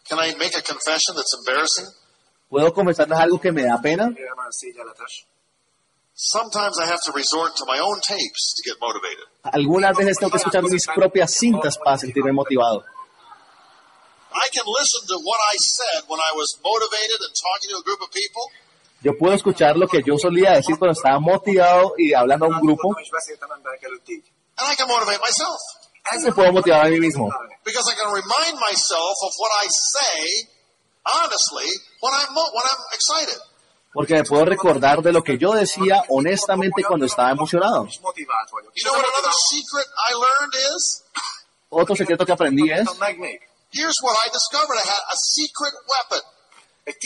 [0.08, 1.88] Can I make a confession that's embarrassing?
[2.48, 4.04] ¿Puedo confesarles algo que me da pena?
[4.10, 5.12] Ilyen Nagyon szégyenletes.
[6.14, 9.26] Sometimes I have to resort to my own tapes to get motivated.
[9.42, 12.84] Algunas veces tengo que escuchar mis propias cintas para sentirme motivado.
[14.32, 17.84] I can listen to what I said when I was motivated and talking to a
[17.88, 18.44] group of people,
[19.02, 22.60] Yo puedo escuchar lo que yo solía decir cuando estaba motivado y hablando a un
[22.60, 25.79] grupo, and I can motivate myself y
[26.22, 27.28] me puedo motivar a mí mismo.
[27.64, 30.48] because I can remind myself of what I say
[31.06, 31.68] honestly
[32.00, 33.38] when I'm when I'm excited.
[33.92, 37.86] Porque me puedo recordar de lo que yo decía honestamente cuando estaba emocionado.
[37.86, 41.02] You know what another secret I learned is?
[41.70, 42.88] Otro secreto que aprendí es.
[43.72, 44.78] Here's what I discovered.
[44.78, 46.22] I had a secret weapon.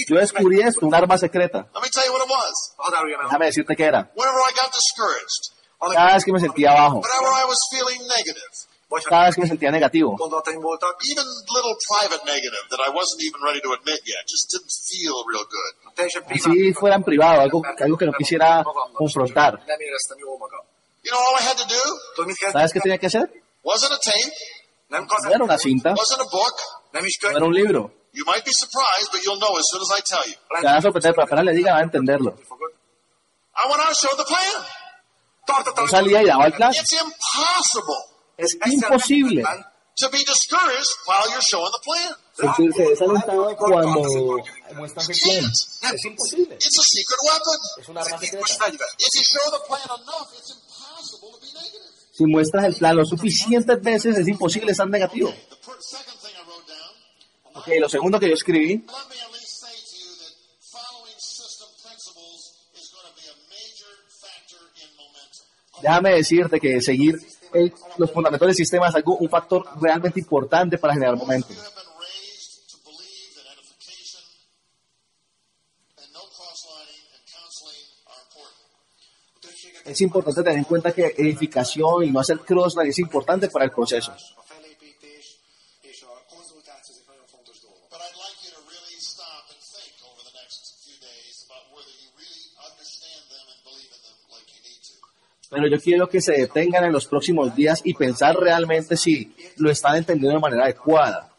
[0.09, 1.67] Yo descubrí esto, un arma secreta.
[1.75, 2.75] Let me tell you what it was.
[2.79, 3.27] Hadd áruljam el.
[3.27, 4.11] Déjame decirte qué era.
[5.93, 7.03] Cada vez que me sentía bajo,
[8.97, 12.91] ha cada vez que me sentía negativo, gondolataim voltak, even little private negative that I
[12.91, 15.73] wasn't even ready to admit yet, just didn't feel real good.
[15.95, 19.61] teljesen así fuera en privado, algo, algo que no quisiera confrontar.
[22.53, 23.31] ¿Sabes qué tenía que hacer?
[23.63, 27.91] No era una cinta, no era un libro.
[28.15, 30.39] You might be surprised, but you'll know as soon as I tell you.
[30.61, 32.37] Te van a sorprender, pero apenas le digan, va a entenderlo.
[35.77, 36.73] Yo salía y daba el plan.
[38.37, 39.45] Es imposible
[42.35, 44.03] sentirse desalentado cuando
[44.75, 45.53] muestras el plan.
[45.95, 46.59] Es imposible.
[46.59, 48.47] Es un arma secreta.
[52.13, 55.33] Si muestras el plan lo suficientes veces, es imposible estar negativo.
[57.55, 61.17] Ok, lo segundo que yo escribí, let me at least say to you that following
[61.17, 65.47] system principles is going to be a major factor in momentum.
[65.81, 67.15] Déjame decirte que seguir
[67.55, 71.57] el- los fundamentos del sistema es algo, un factor realmente importante para generar momentum.
[79.85, 83.71] Es importante tener en cuenta que edificación y no hacer crossline es importante para el
[83.71, 84.13] proceso.
[84.13, 85.25] a felépítés
[85.85, 87.85] és a konzultáció ezek nagyon fontos dolgok.
[87.93, 91.65] But I'd like you to really stop and think over the next few days about
[91.75, 94.97] whether you really understand them and believe in them like you need to.
[95.55, 99.71] Pero yo quiero que se detengan en los próximos días y pensar realmente si lo
[99.71, 101.31] están entendiendo de manera adecuada.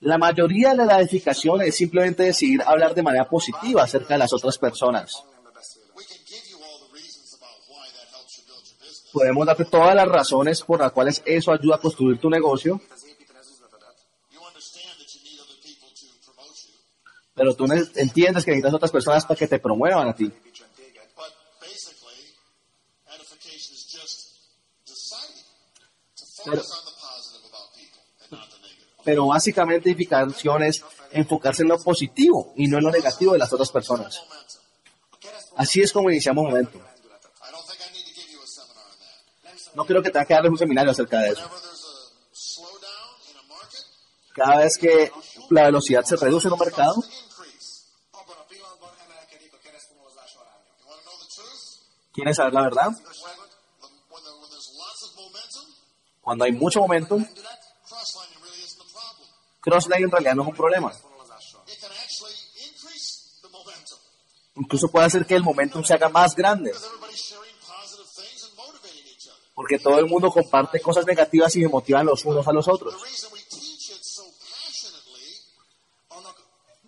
[0.00, 4.32] La mayoría de la edificación es simplemente decidir hablar de manera positiva acerca de las
[4.32, 5.24] otras personas.
[9.12, 13.04] Podemos darte todas las razones por las cuales eso ayuda a construir tu negocio, Az
[13.04, 13.96] építeni az üzletedet.
[14.34, 16.74] You understand that you need other people to promote you.
[17.34, 20.30] Pero tú entiendes que necesitas otras personas para que te promuevan a ti.
[26.44, 26.82] Negative.
[29.04, 33.52] Pero básicamente edificación es enfocarse en lo positivo y no en lo negativo de las
[33.52, 34.22] otras personas.
[35.56, 36.80] Así es como iniciamos momentum.
[36.80, 37.30] lendületet.
[37.42, 39.74] I don't think I need to give you a seminar on that.
[39.74, 41.50] No creo que tenga que darles un seminario acerca de eso.
[44.34, 45.12] Cada vez que
[45.50, 47.84] la velocidad se reduce en un mercado, to increase.
[48.12, 50.72] Abban a pillanatban emelkedik a keresztmozgás aránya.
[50.80, 51.82] You want to know the truth?
[52.12, 52.90] ¿Quieres saber la verdad?
[56.20, 57.26] Cuando hay mucho momentum,
[59.60, 60.92] crossline en realidad no es un problema.
[64.56, 66.74] Incluso puede hacer que el momentum se haga más grande,
[69.54, 72.94] porque todo el mundo comparte cosas negativas y se motivan los unos a los otros.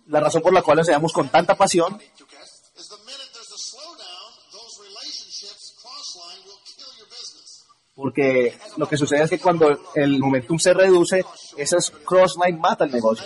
[0.07, 3.29] La razón por la cual lo enseñamos con tanta pasión tanítjuk ezt, is the minute
[3.33, 7.65] there's a slowdown, those relationships crossline will kill your business.
[7.95, 12.91] Porque lo que sucede es que cuando el momentum se reduce, esas crossline mata el
[12.91, 13.25] negocio.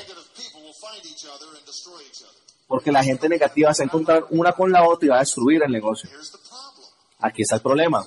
[2.68, 5.22] Porque la gente negativa se va a encontrar una con la otra y va a
[5.22, 6.10] destruir el negocio.
[7.20, 8.06] Aquí está el problema.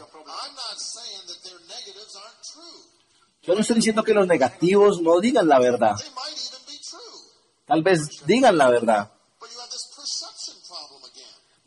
[3.43, 5.97] Yo no estoy diciendo que los negativos no digan la verdad.
[7.67, 9.13] Tal vez digan la verdad,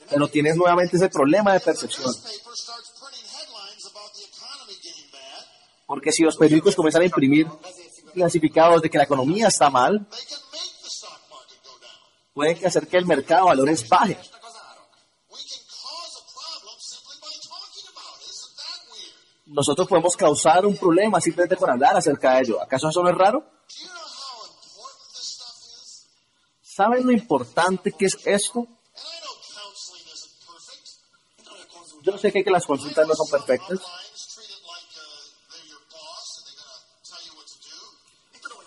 [0.10, 2.14] pero tienes nuevamente ese problema de percepción.
[5.96, 7.48] Porque si los periódicos comienzan a imprimir
[8.14, 10.06] clasificados de que la economía está mal,
[12.34, 14.20] pueden hacer que el mercado de valores baje.
[19.46, 22.62] Nosotros podemos causar un problema simplemente por hablar acerca de ello.
[22.62, 23.50] ¿Acaso eso no es raro?
[26.62, 28.68] ¿Saben lo importante que es esto?
[32.02, 34.05] Yo sé que las consultas no son perfectas.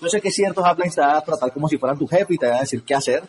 [0.00, 2.38] Yo sé que ciertos uplines te van a tratar como si fueran tu jefe y
[2.38, 3.28] te van a decir qué hacer.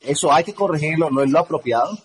[0.00, 1.98] Eso hay que corregirlo, no es lo apropiado.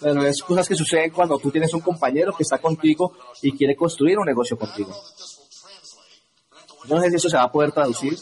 [0.00, 3.76] Pero es cosas que suceden cuando tú tienes un compañero que está contigo y quiere
[3.76, 4.92] construir un negocio contigo.
[6.88, 8.18] no sé si eso se va a poder traducir,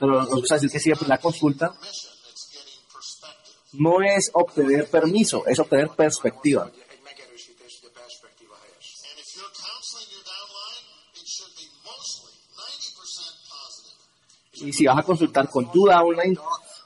[0.00, 3.61] pero nos gusta decir que siempre la consulta mission, it's getting perspective.
[3.72, 6.62] No es obtener permiso, es obtener perspectiva.
[6.62, 8.86] hogy egy megerősítés, hogy a perspektíva helyes.
[9.08, 10.84] And if you're counseling your downline,
[11.20, 14.68] it should be mostly 90% positive.
[14.68, 16.38] Y si vas a consultar con tu downline,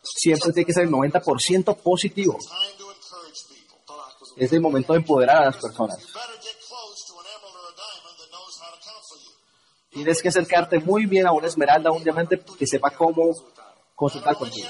[0.02, 2.38] siempre tiene que ser el 90% positivo.
[4.36, 5.98] Es el momento de empoderar a las personas.
[9.90, 13.34] Tienes que acercarte muy bien a una esmeralda, a un diamante que sepa cómo
[13.94, 14.68] consultar contigo.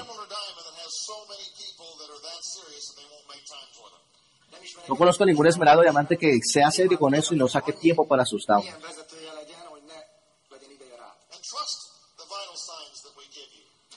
[4.87, 8.25] No conozco ningún esmeralda diamante que sea serio con eso y no saque tiempo para
[8.25, 8.45] sus.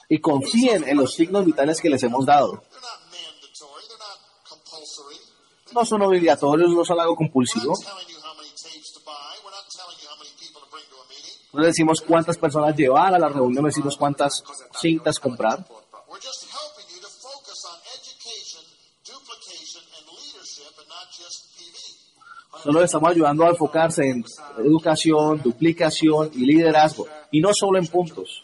[0.09, 2.63] Y confíen en los signos vitales que les hemos dado.
[5.73, 7.73] No son obligatorios, no son algo compulsivo.
[11.53, 14.43] No decimos cuántas personas llevar a la reunión, no decimos cuántas
[14.79, 15.65] cintas comprar.
[22.61, 22.63] PV.
[22.63, 24.23] Solo estamos ayudando a enfocarse en
[24.57, 27.07] educación, duplicación y liderazgo.
[27.31, 28.41] Y no solo en puntos.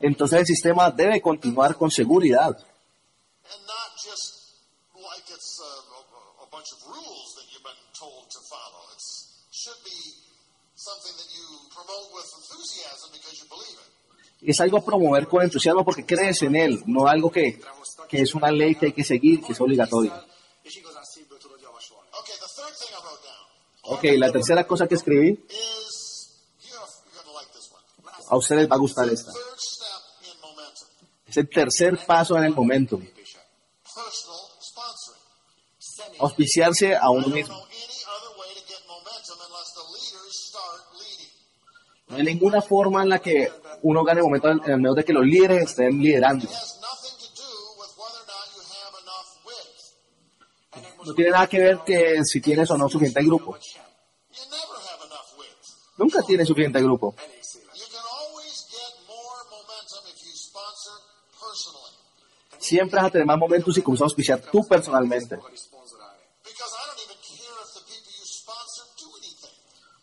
[0.00, 2.56] Entonces el sistema debe continuar con seguridad
[10.84, 14.03] something that you promote with enthusiasm because you believe it.
[14.40, 17.60] Es algo a promover con entusiasmo porque crees en él, no algo que,
[18.08, 20.12] que es una ley que hay que seguir, que es down
[23.86, 25.38] Ok, la tercera cosa que escribí,
[28.28, 29.30] a ustedes va a gustar esta.
[31.26, 33.00] Es el tercer paso en el momento,
[36.18, 37.66] auspiciarse a uno mismo.
[42.06, 43.50] No hay ninguna forma en la que
[43.84, 46.48] uno gane momento en el medio de que los líderes estén liderando.
[51.04, 53.58] No tiene nada que ver que si tienes o no suficiente grupo.
[55.98, 57.14] Nunca tienes suficiente grupo.
[62.58, 65.38] Siempre vas a tener más momentos si comienzas a auspiciar tú personalmente.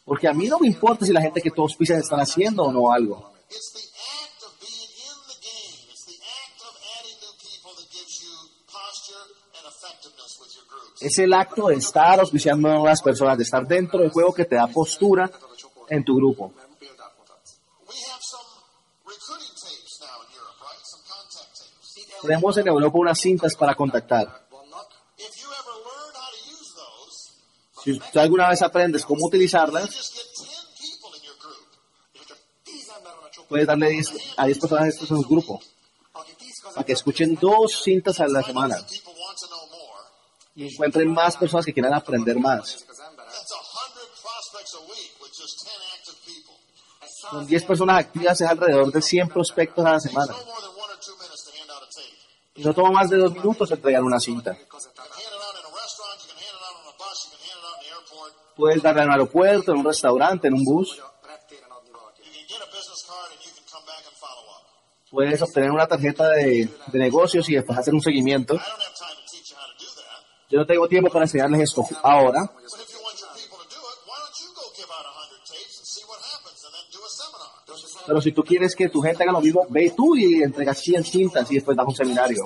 [0.06, 2.72] Porque a mí no me importa si la gente que tú auspicias están haciendo o
[2.72, 3.41] no algo.
[11.02, 14.46] Es el acto de estar auspiciando a nuevas personas, de estar dentro del juego que
[14.46, 15.30] te da postura
[15.90, 16.54] en tu grupo.
[22.22, 24.42] Tenemos en Europa unas cintas para contactar.
[27.84, 31.66] Si tú alguna vez aprendes cómo utilizarlas, just get 10 people in your group.
[32.14, 35.18] és csak tíz ember van a csoport, puedes darle 10 a 10 personas estos en
[35.18, 35.60] un grupo
[36.76, 40.02] para que escuchen dos cintas a la semana that people want to know more.
[40.56, 42.76] Y encuentren más personas que quieran aprender más.
[42.76, 43.32] ezek az emberek.
[43.32, 46.56] That's 100 prospects a week with just 10 active people.
[47.02, 50.34] Egy száz Con 10 personas activas es alrededor de 100 prospectos a la semana.
[52.56, 54.58] Y no toma más de dos minutos entregar una cinta.
[58.56, 61.02] Puedes darle en un aeropuerto, en un restaurante, en un bus.
[65.10, 68.54] Puedes obtener una tarjeta de, de negocios y después hacer un seguimiento.
[68.54, 70.24] I don't have time to teach you how to do that.
[70.52, 73.68] Yo no tengo tiempo para enseñarles esto ahora, But if you want your people to
[73.72, 76.74] do it, why don't you go give out 100 tapes and see what happens and
[76.76, 77.52] then do a seminar?
[78.06, 81.04] pero si tú quieres que tu gente haga lo mismo, ve tú y entregas 100
[81.06, 82.44] cintas y después das un seminario.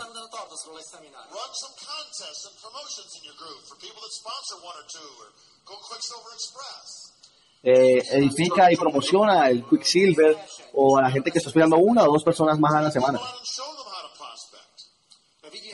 [7.67, 10.37] Eh, edifica y promociona el Quicksilver
[10.73, 13.19] o a la gente que está estudiando una o dos personas más a la semana.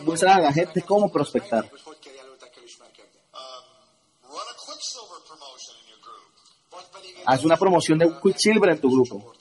[0.04, 1.70] Muestra a la gente cómo prospectar.
[7.26, 9.34] Haz una promoción de Quicksilver en tu grupo.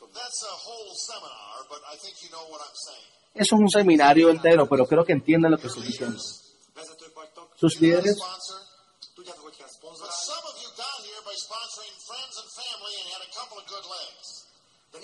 [3.34, 6.20] Eso es un seminario entero, pero creo que entienden lo que estoy diciendo.
[7.56, 8.16] Sus líderes.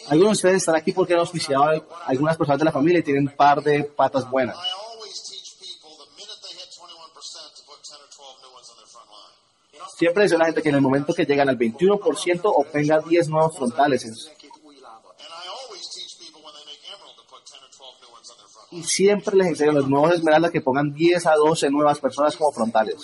[0.08, 3.02] Algunos de ustedes están aquí porque han auspiciado a algunas personas de la familia y
[3.02, 4.56] tienen un par de patas buenas.
[4.56, 8.52] I always teach people the minute they hit 21% to put 10 or 12 new
[8.54, 9.34] ones on their front line.
[9.76, 13.00] én azt Siempre dice la gente que en el momento que llegan al 21% obtenga
[13.00, 14.02] 10 nuevos frontales.
[14.04, 14.30] 12
[14.62, 15.16] új lábat.
[15.18, 18.12] And I always teach people when they make Emerald to put 10 or 12 new
[18.14, 21.26] ones on their front Y siempre les enseño a los nuevos esmeraldas que pongan 10
[21.26, 22.96] a 12 nuevas personas como frontales.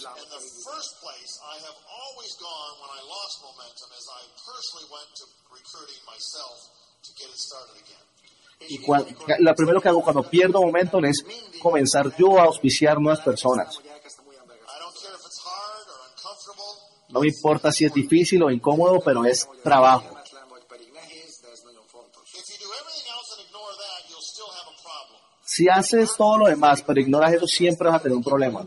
[8.69, 9.05] Y cua-
[9.41, 11.25] lo primero que hago cuando pierdo momentum es
[11.61, 13.81] comenzar yo a auspiciar nuevas personas.
[17.13, 20.17] No me importa si es difícil o incómodo, pero es trabajo.
[25.45, 28.67] Si haces todo lo demás, pero ignoras eso, siempre vas a tener un problema.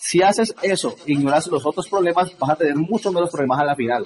[0.00, 3.76] Si haces eso, ignoras los otros problemas, vas a tener muchos menos problemas a la
[3.76, 4.04] final.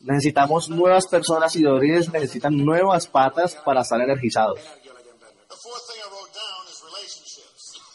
[0.00, 4.58] Necesitamos nuevas personas y los líderes necesitan nuevas patas para estar energizados.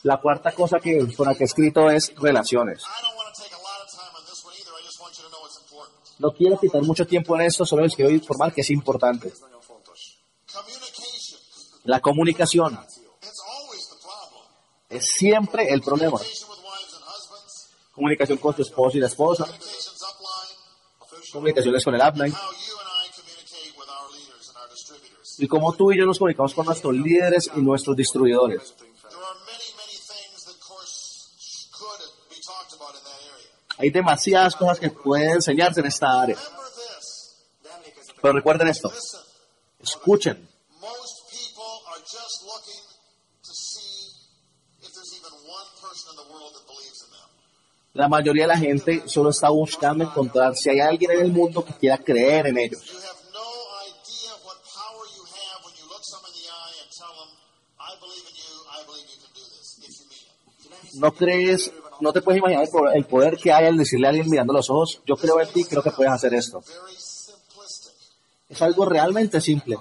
[0.07, 2.81] La cuarta cosa que con la que he escrito es relaciones.
[6.19, 9.33] No quiero quitar mucho tiempo en esto, solo les quiero informar que es importante.
[11.83, 12.79] La comunicación.
[14.87, 16.21] Es siempre el problema.
[17.91, 19.45] Comunicación con tu esposo y la esposa,
[21.33, 22.33] comunicaciones con el upline.
[25.39, 28.73] Y cómo tú y yo nos comunicamos con nuestros líderes y nuestros distribuidores.
[33.77, 36.37] Hay demasiadas cosas que pueden enseñarse en esta área.
[38.21, 38.91] Pero recuerden esto,
[39.81, 40.47] escuchen.
[47.93, 51.65] La mayoría de la gente solo está buscando encontrar si hay alguien en el mundo
[51.65, 52.83] que quiera creer en ellos.
[60.93, 64.09] No crees, no te puedes imaginar el po- el poder que hay al decirle a
[64.09, 66.63] alguien mirando los ojos, yo creo en ti, creo que puedes hacer esto.
[68.49, 69.77] Es algo realmente simple.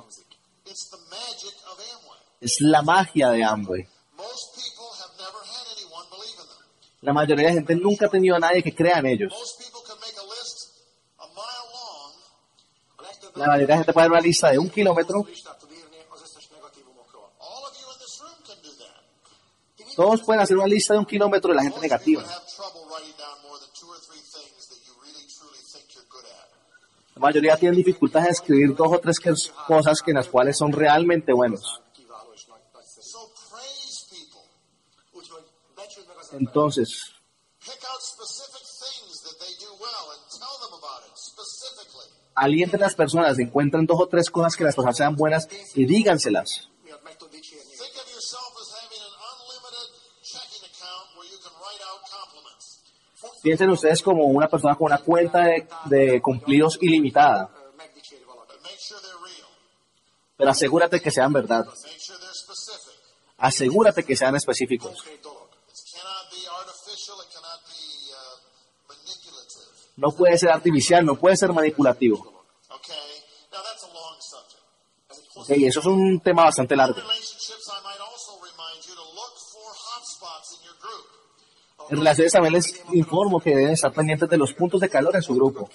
[2.40, 3.88] Es la magia de Amway.
[7.02, 9.32] La mayoría de gente nunca ha tenido a nadie que crea en ellos.
[13.34, 15.24] La mayoría de gente puede hacer una lista de un kilómetro.
[15.28, 17.28] listát tud írni az összes negatívumokról.
[17.38, 18.96] All of you in this room can do that.
[19.96, 22.22] Todos pueden hacer una lista de un kilómetro de la gente negativa.
[27.14, 29.18] La mayoría tienen dificultades en escribir dos o tres
[29.66, 31.80] cosas que en las cuales son realmente buenos.
[36.32, 37.12] Entonces,
[42.34, 45.86] alienten a las personas, encuentren dos o tres cosas que las personas sean buenas y
[45.86, 46.68] díganselas.
[53.46, 55.46] Piensen ustedes como una persona con una cuenta
[55.84, 57.48] de, cumplidos ilimitada,
[60.36, 61.64] pero asegúrate que sean verdad.
[63.38, 65.00] Asegúrate que sean específicos.
[69.94, 72.44] No puede ser artificial, no puede ser manipulativo.
[75.36, 77.00] Ok, eso es un tema bastante largo.
[81.88, 85.22] En relaciones también les informo que deben estar pendientes de los puntos de calor en
[85.22, 85.68] su grupo.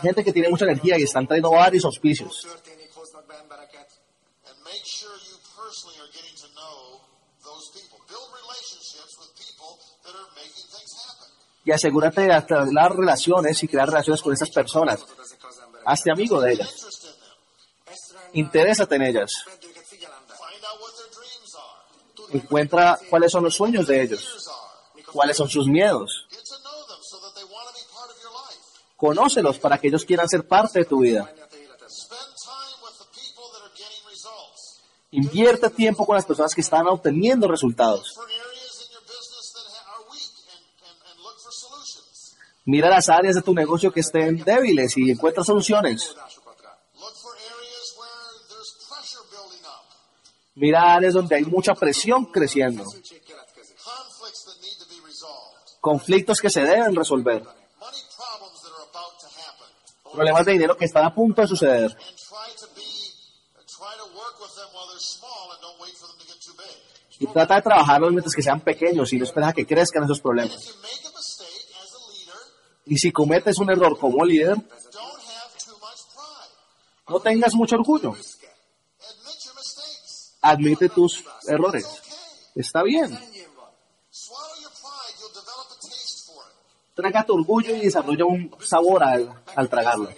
[0.00, 2.46] Gente que tiene mucha energía y están trayendo varios auspicios.
[11.64, 15.04] Y asegúrate de las relaciones y crear relaciones con esas personas.
[15.84, 16.74] Hazte amigo de ellas.
[18.34, 19.32] Interésate en ellas.
[22.30, 24.50] Encuentra cuáles son los sueños de ellos.
[25.12, 26.26] Cuáles son sus miedos.
[28.96, 31.32] Conócelos para que ellos quieran ser parte de tu vida.
[35.10, 38.18] Invierte tiempo con las personas que están obteniendo resultados.
[42.64, 46.16] Mira las áreas de tu negocio que estén débiles y encuentra soluciones.
[50.56, 52.82] Mira áreas donde hay mucha presión creciendo.
[55.80, 57.42] Conflictos que se deben resolver.
[60.12, 61.96] Problemas de dinero que están a punto de suceder.
[67.18, 70.20] Y trata de trabajarlos mientras que sean pequeños y no esperes a que crezcan esos
[70.20, 70.74] problemas.
[72.86, 74.56] Y si cometes un error como líder,
[77.08, 78.14] no tengas mucho orgullo.
[80.50, 81.86] Admite tus errores.
[82.54, 83.18] Está bien.
[86.94, 90.08] Traga tu orgullo y desarrolla un sabor al, al tragarlo.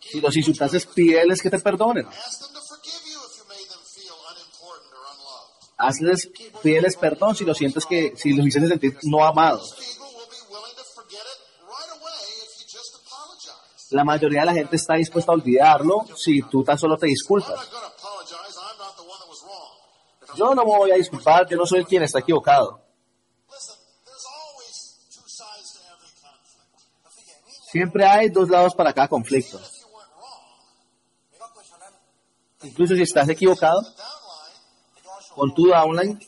[0.00, 2.06] Si los insultaste, pídeles que te perdonen.
[5.76, 6.30] Hazles,
[6.62, 9.74] pídeles perdón si los sientes que, si los hiciste sentir no amados.
[9.74, 13.79] People will be willing to forget it right away if you just apologize.
[13.90, 17.68] La mayoría de la gente está dispuesta a olvidarlo si tú tan solo te disculpas.
[20.36, 22.80] Yo no me voy a disculpar, yo no soy quien está equivocado.
[27.70, 29.60] Siempre hay dos lados para cada conflicto.
[32.62, 33.80] Incluso si estás equivocado,
[35.34, 36.18] con tu downline?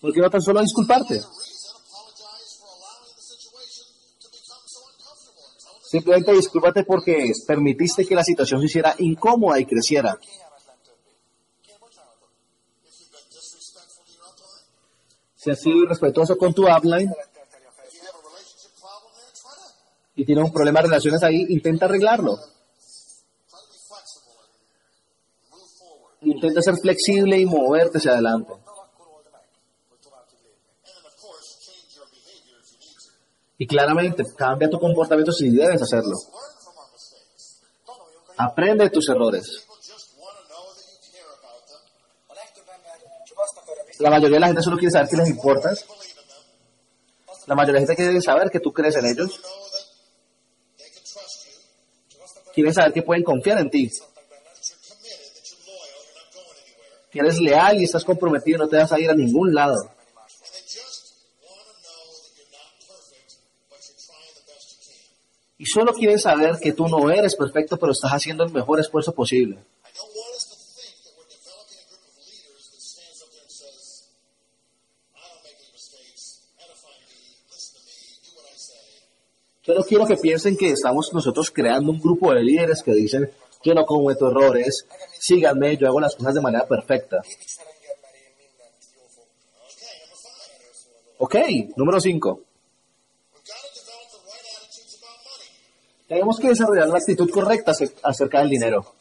[0.00, 1.14] ¿por qué no tan solo disculparte?
[1.14, 3.86] The reason, apologize for allowing the situation
[4.18, 5.46] to become so uncomfortable.
[5.46, 10.18] And tell them Simplemente discúlpate porque permitiste que la situación se hiciera incómoda y creciera.
[15.36, 17.12] Si has sido irrespetuoso con tu upline
[20.16, 22.38] y tienes un problema de relaciones ahí, intenta arreglarlo.
[26.22, 28.48] Intenta ser flexible y moverte hacia adelante.
[28.48, 29.44] Dal akkor old meg,
[29.90, 30.72] hogy tovább tud lépni.
[30.86, 33.10] And then, of course, change your behavior if you need to.
[33.62, 36.16] Y claramente cambia tu comportamiento si debes hacerlo.
[38.36, 39.64] Aprende de tus errores.
[44.00, 45.84] La mayoría de la gente solo quiere saber que les importas.
[47.46, 49.40] La mayoría de la gente quiere saber que tú crees en ellos.
[52.52, 53.88] Quieren saber que pueden confiar en ti.
[57.12, 59.88] Que eres leal y estás comprometido no te vas a ir a ningún lado.
[65.72, 69.58] Solo quieren saber que tú no eres perfecto, pero estás haciendo el mejor esfuerzo posible.
[78.54, 78.82] Say.
[79.64, 83.30] Solo quiero que piensen que estamos nosotros creando un grupo de líderes que dicen,
[83.64, 84.86] yo no cometo errores,
[85.18, 87.22] síganme, yo hago las cosas de manera perfecta.
[91.18, 91.36] Ok,
[91.76, 92.40] número 5.
[96.12, 98.94] Tenemos que desarrollar la actitud correcta ace- acerca del dinero.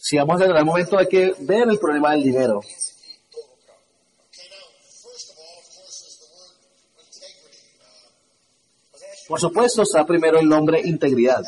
[0.00, 2.62] Si vamos a llegar al momento hay que ver el problema del dinero.
[9.28, 11.42] Por supuesto está primero el nombre integridad.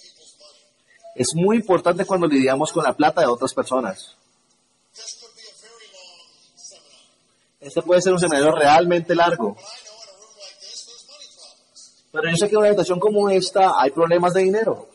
[0.00, 0.62] people's money.
[1.14, 4.16] Es muy importante cuando lidiamos con la plata de otras personas.
[7.60, 9.56] Este puede ser un seminario realmente largo.
[12.10, 14.88] Pero yo sé que en una situación como esta hay problemas de dinero.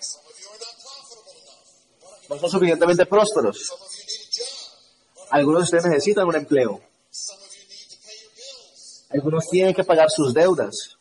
[2.27, 3.71] No son suficientemente prósperos.
[5.29, 6.81] Algunos de ustedes necesitan un empleo.
[9.11, 10.97] Algunos tienen que pagar sus deudas.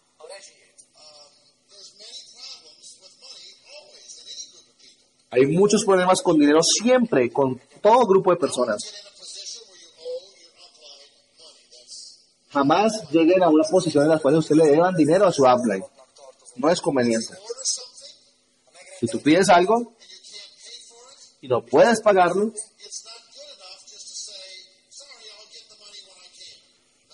[5.31, 8.83] Hay muchos problemas con dinero siempre, con todo grupo de personas.
[8.85, 11.65] Get in a position where you owe your upline money.
[11.83, 15.43] That's Jamás lleguen a una posición en la cual usted le deban dinero a su
[15.43, 15.85] upline.
[16.55, 17.35] No es conveniente.
[19.01, 19.93] Si tú pides algo
[21.41, 22.53] y no puedes pagarlo,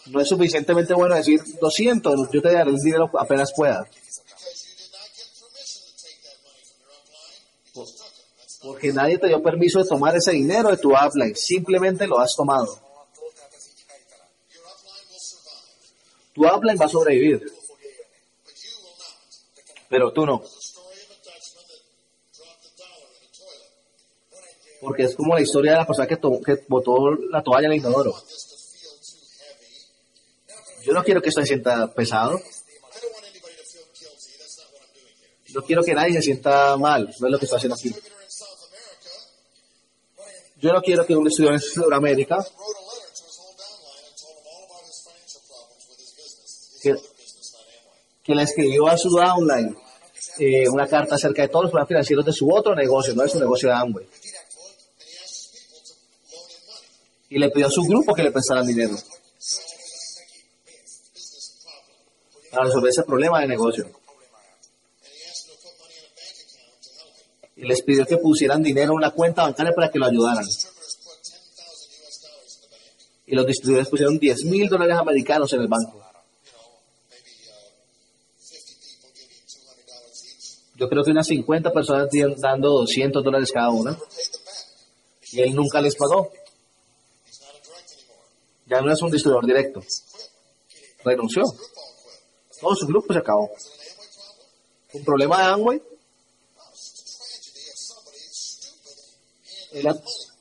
[0.09, 3.89] no es suficientemente bueno decir, lo siento, yo te daré el dinero apenas pueda.
[8.63, 12.37] Porque nadie te dio permiso de tomar ese dinero de tu upline, simplemente lo has
[12.37, 12.90] tomado.
[16.41, 17.43] Dropped a dollar in a toilet.
[19.91, 20.49] Van egy eh,
[24.81, 27.73] Porque es como la historia de la persona que, to- que botó la toalla en
[27.73, 28.15] el inodoro.
[30.83, 32.41] Yo no quiero que esto se sienta pesado.
[35.53, 37.15] No quiero que nadie se sienta mal.
[37.19, 37.95] No es lo que estoy haciendo aquí.
[40.57, 42.39] Yo no quiero que un estudiante en Sudamérica
[46.83, 49.77] que, le escribió a su downline
[50.39, 53.29] eh, una carta acerca de todos los problemas financieros de su otro negocio, no de
[53.29, 54.07] su negocio de Amway.
[57.31, 58.97] Y le pidió a su grupo que le prestaran dinero
[62.51, 63.91] para resolver ese problema de negocio.
[67.57, 70.47] Y les pidió que pusieran dinero en una cuenta bancaria para que lo ayudaran.
[70.47, 71.61] Distributors put 10,000 US
[72.11, 73.01] dollars in the bank.
[73.27, 76.03] Y los distribuidores pusieron 10 mil dólares americanos en el banco.
[76.43, 77.69] You know, maybe uh,
[78.43, 80.59] 50 people giving $200 each.
[80.75, 83.97] Yo creo que unas 50 personas dando 200 dólares cada una.
[85.33, 86.31] Y él nunca les pagó.
[88.67, 89.81] Ya no es un distribuidor directo.
[91.05, 91.45] Renunció.
[92.61, 93.51] Todo su grupo se acabó.
[94.93, 95.83] ¿Un problema de Amway?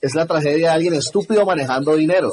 [0.01, 2.31] Es la tragedia de alguien estúpido manejando dinero.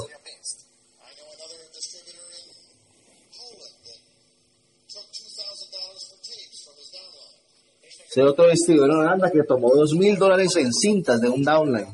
[8.16, 11.92] Sé otro distribuidor en Holanda que tomó 2 mil dólares en cintas de un downline.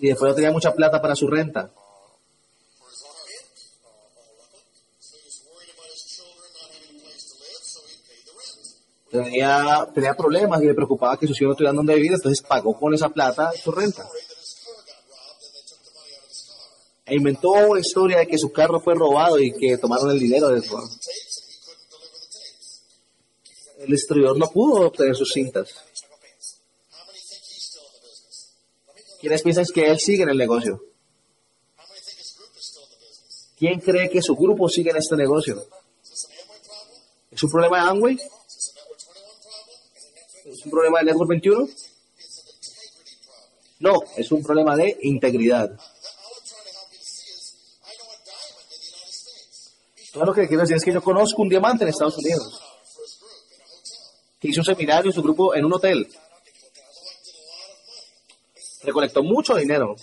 [0.00, 1.70] Y después no tenía mucha plata para su renta.
[9.10, 12.74] Tenía, tenía problemas y le preocupaba que sus hijos no tuvieran dónde vivir, entonces pagó
[12.78, 14.08] con esa plata su renta.
[17.04, 20.48] E inventó una historia de que su carro fue robado y que tomaron el dinero
[20.48, 23.73] de su The tapes and he couldn't deliver the tapes.
[23.84, 25.68] El distribuidor no pudo obtener sus cintas.
[29.20, 30.82] ¿Quiénes piensan que él sigue en el negocio?
[33.58, 35.66] ¿Quién cree que su grupo sigue en este negocio?
[37.30, 38.14] ¿Es un problema de Amway?
[38.14, 40.48] Is this a Network 21 problem?
[40.56, 41.64] ¿Es un problema de Network 21?
[41.64, 41.90] It's
[42.38, 43.80] an integrity problem.
[43.80, 45.78] No, es un problema de integridad.
[50.14, 53.02] Lo que quiero decir es que yo conozco un diamante en Estados Unidos Seminar for
[53.04, 54.33] his group in a hotel.
[54.48, 56.08] Hizo un seminario en su grupo en un hotel.
[58.82, 59.96] Recolectó mucho dinero.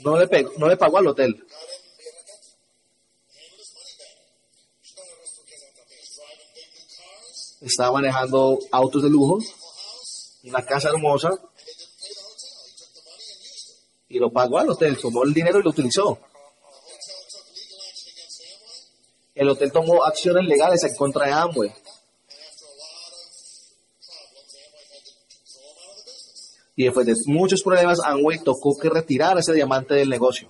[0.00, 1.44] No le, pegó- no le pagó al hotel.
[7.60, 9.38] Estaba manejando autos de lujo,
[10.44, 11.30] una casa hermosa,
[14.08, 14.98] y lo pagó al hotel.
[14.98, 16.18] Tomó el dinero y lo utilizó.
[19.34, 21.72] El hotel tomó acciones legales en contra de Amway.
[26.80, 30.48] Y después de muchos problemas, Amway tocó que retirar ese diamante del negocio.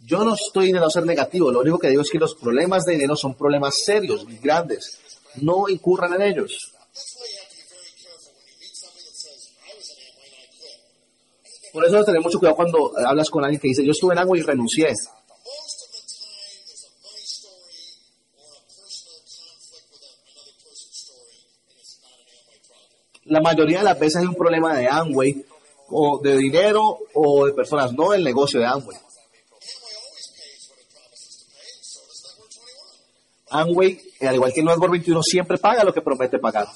[0.00, 2.92] Yo no estoy no ser negativo, lo único que digo es que los problemas de
[2.92, 4.98] dinero son problemas serios y grandes.
[5.36, 6.74] No incurran en ellos.
[11.72, 14.42] Por eso tener mucho cuidado cuando hablas con alguien que dice, yo estuve en Amway
[14.42, 14.92] y renuncié.
[23.36, 25.44] La mayoría de las veces hay un problema de Amway,
[25.90, 28.96] o de dinero, o de personas, no del negocio de Amway.
[28.96, 29.04] Amway
[29.92, 32.96] always pays what it promises to pay, and so does Network
[33.44, 33.60] 21.
[33.60, 36.66] Amway, al igual que el Network 21, siempre paga lo que promete pagar.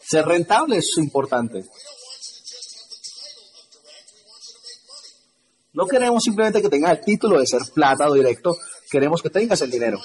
[0.00, 1.66] Ser rentable es importante.
[5.74, 8.56] No queremos simplemente que tengas el título de ser plata directo,
[8.90, 10.00] queremos que tengas el dinero.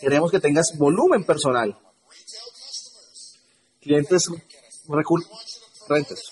[0.00, 1.76] Queremos que tengas volumen personal.
[3.82, 4.28] Clientes
[4.88, 6.22] recurrentes.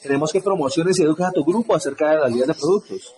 [0.00, 3.14] Queremos que promociones y eduques a tu grupo acerca de las líneas de productos.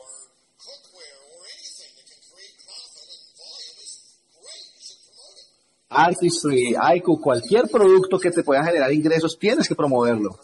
[5.88, 10.38] Artistry, Aiku, cualquier producto que te pueda generar ingresos, tienes que promoverlo.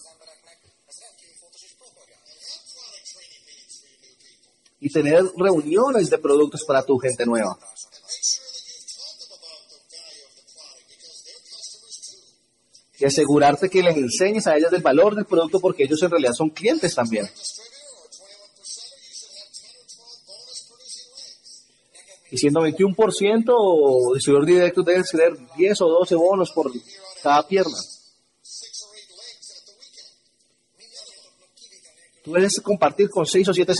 [4.80, 7.56] Y tener reuniones de productos para tu gente nueva.
[13.02, 16.34] Y asegurarte que les enseñes a ellas del valor del producto porque ellos en realidad
[16.34, 17.28] son clientes también.
[22.30, 24.54] Distributor or 21 percenter, you should have 10 or 12 bonus producing rings.
[24.54, 26.70] Y siendo 21% o distribuidor directo, debes tener 10 o 12 bonos por
[27.24, 27.76] cada pierna.
[32.22, 33.74] Tú debes compartir con 6 o 7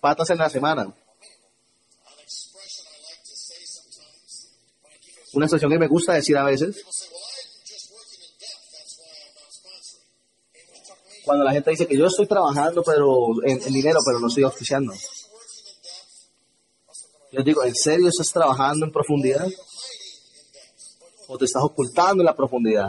[0.00, 0.92] patas en la semana.
[5.34, 6.84] Una expresión que me gusta decir a veces,
[11.28, 14.62] cuando la gente dice que yo estoy trabajando pero en, dinero, pero no estoy depth
[17.32, 19.46] Yo digo, ¿en serio estás trabajando en profundidad?
[21.26, 22.88] ¿O te estás ocultando en la profundidad?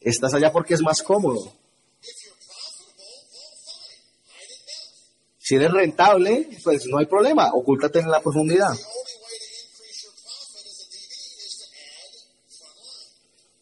[0.00, 1.50] Estás allá porque es más cómodo.
[5.38, 8.72] Si eres rentable, pues no hay problema, ocúltate en la profundidad.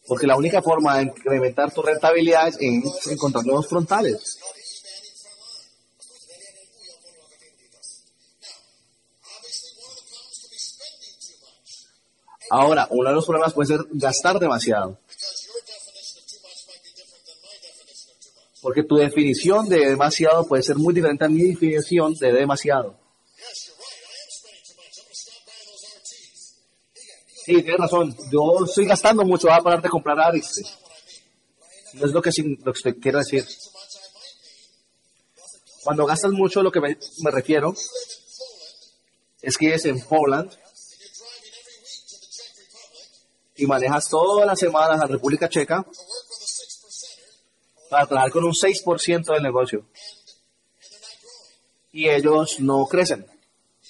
[0.09, 4.39] Porque la única forma de incrementar tu rentabilidad es en encontrar nuevos frontales.
[12.49, 14.97] Ahora, uno de los problemas puede ser gastar demasiado.
[18.63, 23.08] Porque tu definición de demasiado puede ser muy diferente a mi definición de demasiado.
[27.49, 28.15] Sí, tienes razón.
[28.31, 29.47] Yo estoy gastando mucho.
[29.47, 30.61] Voy a parar de comprar Ariste.
[31.93, 32.29] No es lo que,
[32.63, 33.43] lo que te quiero decir.
[35.83, 37.73] Cuando gastas mucho, lo que me, me refiero
[39.41, 40.51] es que vives en Poland
[43.55, 45.83] y manejas todas las semanas a la República Checa
[47.89, 49.87] para trabajar con un 6% del negocio.
[51.93, 53.25] Y ellos no crecen.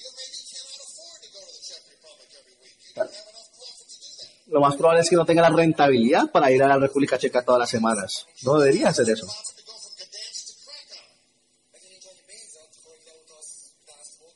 [0.10, 2.80] You maybe cannot afford to go to the Czech Republic every week.
[2.88, 4.39] You don't have enough profit to do that.
[4.52, 7.43] Lo más probable es que no tenga la rentabilidad para ir a la República Checa
[7.43, 8.26] todas las semanas.
[8.43, 9.28] No debería hacer eso.
[9.28, 10.50] Profit to go from Gdansk to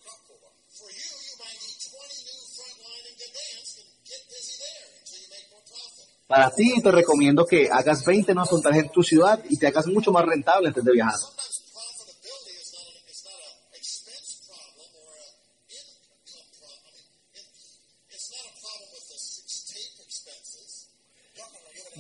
[0.04, 0.38] Krakow.
[0.70, 4.86] For you, you might need 20 new front line in Gdansk and get busy there
[5.02, 6.06] until you make more profit.
[6.28, 9.88] Para ti te recomiendo que hagas 20 nuevos frontales en tu ciudad y te hagas
[9.88, 11.16] mucho más rentable antes de viajar.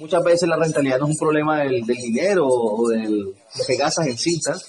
[0.03, 4.07] muchas veces la rentabilidad no es un problema del, dinero o del, lo que gastas
[4.07, 4.65] en cintas.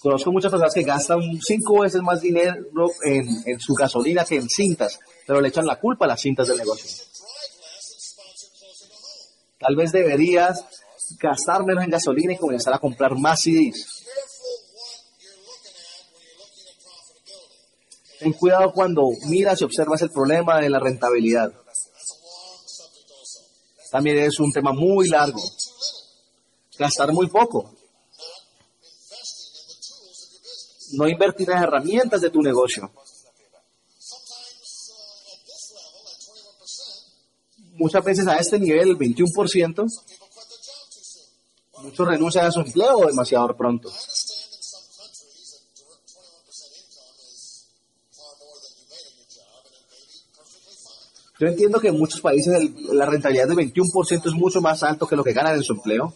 [0.00, 2.56] conozco muchas personas que gastan cinco veces más dinero
[3.04, 6.48] en, en, su gasolina que en cintas, pero le echan la culpa a las cintas
[6.48, 6.90] del negocio.
[9.60, 10.64] Tal vez deberías
[11.20, 13.91] gastar menos en gasolina y comenzar a comprar más CDs.
[18.22, 21.52] Ten cuidado cuando miras y observas el problema de la rentabilidad.
[23.90, 25.42] También es un tema muy largo.
[26.78, 27.74] Gastar muy poco.
[30.92, 32.92] No invertir en herramientas de tu negocio.
[37.72, 39.84] Muchas veces a este nivel, el 21%,
[41.78, 43.90] muchos renuncian a su empleo demasiado pronto.
[51.42, 55.08] Yo entiendo que en muchos países el- la rentabilidad del 21% es mucho más alto
[55.08, 56.14] que lo que ganan en su empleo.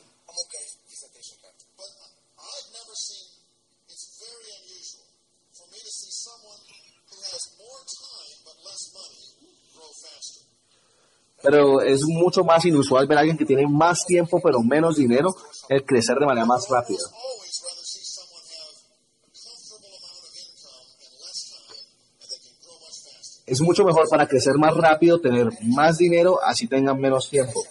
[11.43, 15.35] Pero es mucho más inusual ver a alguien que tiene más tiempo pero menos dinero
[15.69, 16.99] el crecer de manera más rápida.
[17.13, 21.87] Always rather see someone have a comfortable amount of income and less time
[22.21, 23.36] and they can grow much faster.
[23.47, 27.65] Es mucho mejor para crecer más rápido tener más dinero así tengan menos tiempo.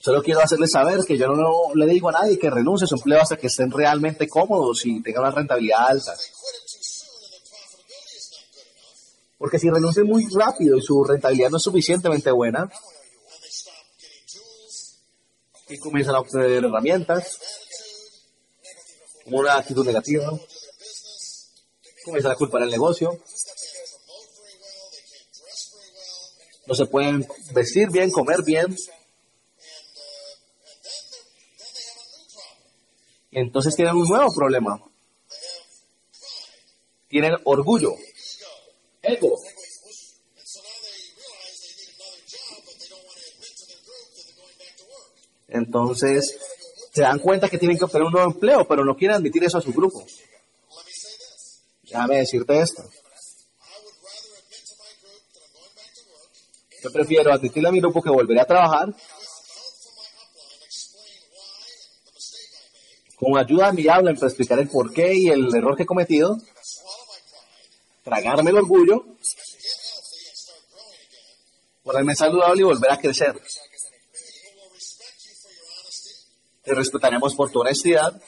[0.00, 2.96] Solo quiero hacerles saber que yo no le digo a nadie que renuncie a su
[2.96, 6.14] empleo hasta que estén realmente cómodos y tengan una rentabilidad alta.
[9.38, 12.68] Porque si renuncian muy rápido y su rentabilidad no es suficientemente buena
[15.70, 17.38] y comienzan a obtener herramientas,
[19.24, 20.38] como una actitud negativa,
[22.04, 23.22] comienzan a culpar el negocio,
[26.66, 28.76] no se pueden vestir bien, comer bien,
[33.30, 34.82] entonces tienen un nuevo problema.
[37.08, 37.96] Tienen orgullo,
[39.02, 39.36] ego,
[45.50, 46.38] Entonces
[46.92, 49.58] se dan cuenta que tienen que obtener un nuevo empleo, pero no quieren admitir eso
[49.58, 50.04] a su grupo.
[51.82, 52.82] Déjame decirte esto.
[56.82, 58.94] Yo prefiero admitirle a mi grupo que volveré a trabajar
[63.16, 66.38] con ayuda de mi habla para explicar el porqué y el error que he cometido,
[68.02, 69.04] tragarme el orgullo,
[71.82, 73.38] ponerme saludable y volver a crecer.
[76.70, 78.22] Te respetaremos por tu honestidad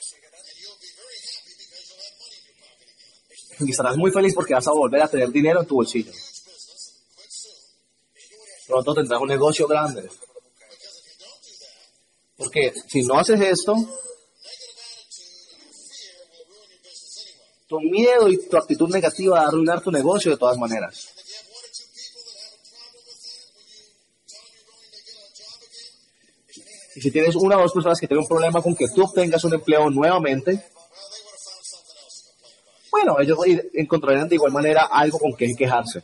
[3.57, 6.11] y estarás muy feliz porque vas a volver a tener dinero en tu bolsillo.
[8.67, 10.09] Pronto tendrás un negocio grande.
[12.35, 13.75] Porque si no haces esto,
[17.69, 21.13] tu miedo y tu actitud negativa va a arruinar tu negocio de todas maneras.
[27.03, 29.53] Si tienes una o dos personas que tienen un problema con que tú obtengas un
[29.53, 30.63] empleo nuevamente,
[32.89, 33.37] bueno, ellos
[33.73, 36.01] encontrarán de igual manera algo con que quejarse.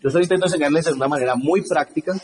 [0.00, 2.14] Yo solo intento enseñarles de una manera muy práctica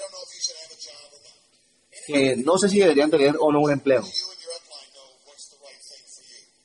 [2.07, 4.05] que no sé si deberían tener o no un empleo.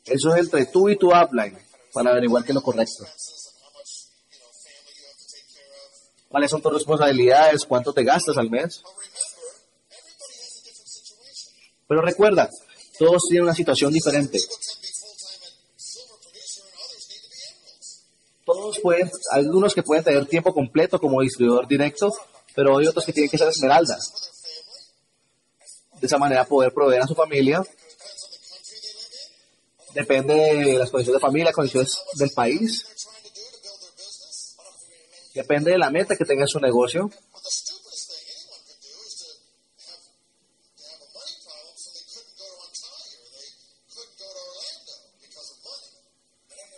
[0.03, 1.57] Eso es entre tú y tu upline
[1.93, 3.05] para averiguar qué es lo correcto.
[6.35, 7.63] ¿Cuáles son tus responsabilidades?
[7.63, 8.83] ¿Cuánto te gastas al mes?
[11.87, 12.49] Pero recuerda,
[12.99, 14.39] todos tienen una situación diferente.
[18.45, 22.11] Todos pueden, algunos que pueden tener tiempo completo como distribuidor directo,
[22.53, 24.11] pero hay otros que tienen que ser esmeraldas.
[26.01, 27.65] De esa manera poder proveer a su familia.
[29.93, 32.85] Depende de las condiciones de familia, condiciones del país.
[35.35, 37.09] Depende de la meta que tenga en su negocio.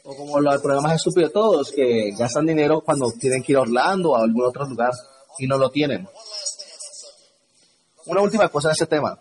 [0.03, 3.51] O como lo- el problema es estúpido de todos, que gastan dinero cuando tienen que
[3.51, 4.93] ir a Orlando o a algún otro lugar
[5.37, 6.07] y no lo tienen.
[8.05, 9.19] Una última cosa en este tema.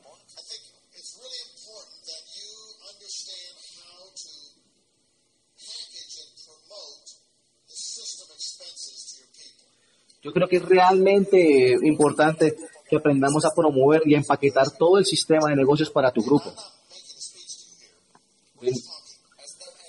[10.47, 12.57] Creo que es realmente importante
[12.88, 16.53] que aprendamos a promover y a empaquetar todo el sistema de negocios para tu grupo.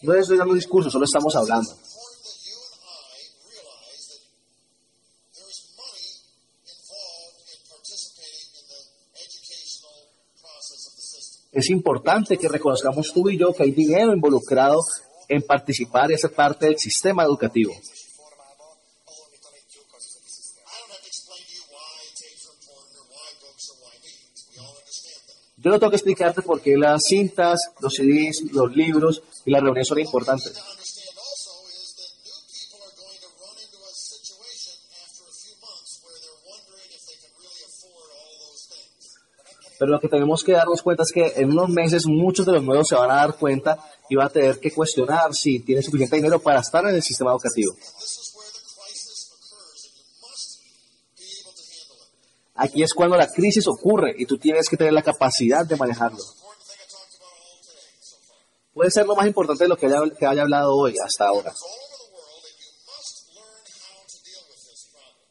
[0.02, 1.72] No estoy dando un discurso, solo estamos hablando.
[11.52, 14.80] Es importante que reconozcamos tú y yo que hay dinero involucrado
[15.28, 17.74] en participar y hacer parte del sistema educativo.
[25.68, 29.62] Yo no tengo que explicarte por qué las cintas, los CDs, los libros y las
[29.62, 30.54] reuniones son importantes.
[39.78, 42.64] Pero lo que tenemos que darnos cuenta es que en unos meses muchos de los
[42.64, 46.16] nuevos se van a dar cuenta y van a tener que cuestionar si tienen suficiente
[46.16, 47.74] dinero para estar en el sistema educativo.
[47.74, 50.64] And this is where the crisis occurs, and you must
[51.20, 52.08] be able to handle it.
[52.58, 56.24] Aquí es cuando la crisis ocurre y tú tienes que tener la capacidad de manejarlo.
[58.74, 61.54] Puede ser lo más importante de lo que haya, que haya hablado hoy hasta ahora.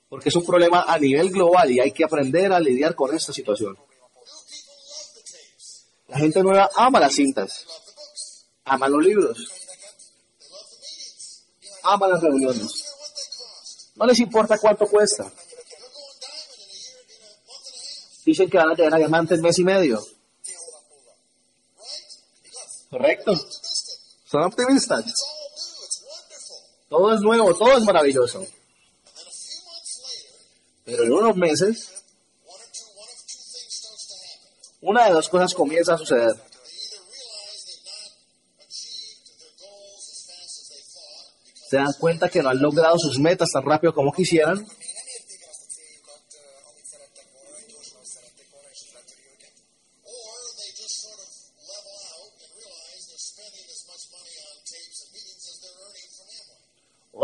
[0.09, 3.33] Porque es un problema a nivel global y hay que aprender a lidiar con esta
[3.33, 3.77] situación.
[6.07, 7.67] La gente nueva ama las cintas,
[8.65, 9.51] ama los libros,
[11.83, 12.85] ama las reuniones.
[13.97, 15.33] No les importa cuánto cuesta.
[18.27, 20.05] Dicen que van a llegar a diamante en mes y medio.
[22.91, 23.35] Correcto.
[24.29, 25.05] Son optimistas.
[26.89, 28.45] Todo es nuevo, todo es maravilloso.
[30.85, 31.93] Pero en unos meses,
[32.47, 34.81] one or two, one of two things starts to happen.
[34.81, 36.35] una de dos cosas comienza a suceder.
[41.69, 44.67] Se dan cuenta que no han logrado sus metas tan rápido como quisieran,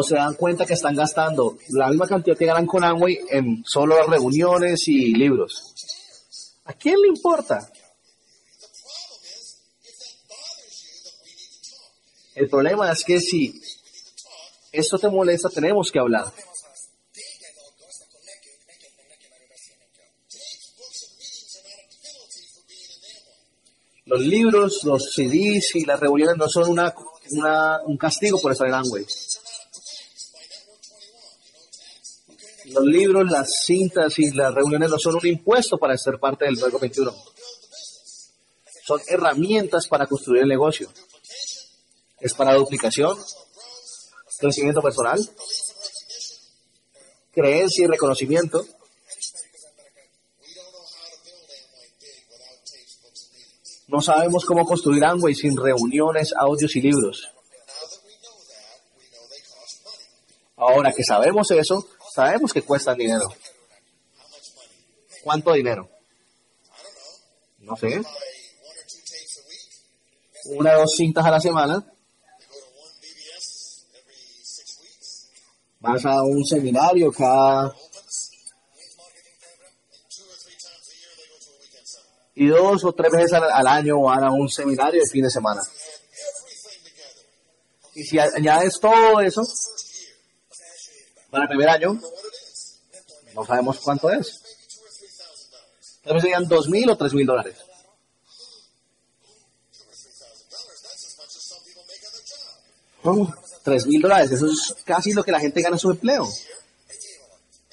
[0.03, 4.07] se dan cuenta que están gastando la misma cantidad que ganan con Amway en solo
[4.07, 5.75] reuniones y libros.
[6.65, 7.71] ¿A quién le importa?
[12.35, 13.61] El problema es que si
[14.71, 16.33] esto te molesta, tenemos que hablar.
[24.07, 26.79] Los libros, los CDs y las reuniones no son
[27.87, 29.07] un castigo por estar en Amway.
[32.73, 36.55] Los libros, las cintas y las reuniones no son un impuesto para ser parte del
[36.55, 37.11] Nuevo 21.
[37.11, 38.33] To build the business.
[38.85, 40.89] Son herramientas para construir el negocio.
[42.21, 43.19] Es para duplicación,
[44.39, 45.19] crecimiento personal,
[47.33, 48.65] creencia y reconocimiento.
[53.89, 57.29] No sabemos cómo construir Amway sin reuniones, audios y libros.
[60.57, 63.29] Ahora que sabemos eso, sabemos que cuestan dinero.
[65.23, 65.89] ¿Cuánto dinero?
[67.59, 68.03] No sé.
[70.47, 71.87] Una o dos cintas a la semana.
[75.79, 77.75] Vas a un seminario cada...
[82.35, 85.61] Y dos o tres veces al, año van a un seminario de fin de semana.
[87.95, 89.43] Y si añades todo eso.
[91.33, 91.99] Para el primer año,
[93.35, 94.43] no sabemos cuánto es.
[96.05, 97.57] Tal vez serían dos mil o tres mil dólares.
[103.05, 103.27] Oh,
[103.87, 106.25] mil dólares, eso es casi lo que la gente gana en su empleo.
[106.25, 106.35] And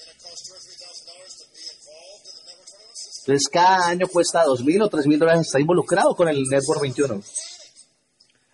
[0.07, 3.25] it costs two or three thousand dollars to be involved in the Network 21 system.
[3.25, 6.81] Entonces cada año cuesta dos mil o tres mil dólares estar involucrado con el Network
[6.81, 7.21] 21.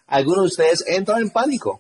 [0.08, 1.80] Algunos de ustedes entran en pánico.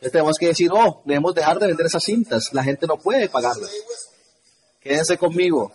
[0.00, 2.54] Entonces tenemos que decir, oh, debemos dejar de vender esas cintas.
[2.54, 3.70] La gente no puede pagarlas.
[4.80, 5.70] Quédense conmigo.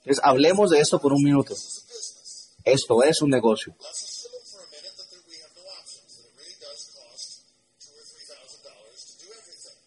[0.00, 1.54] Entonces hablemos de esto por un minuto.
[2.62, 3.74] Esto es un negocio.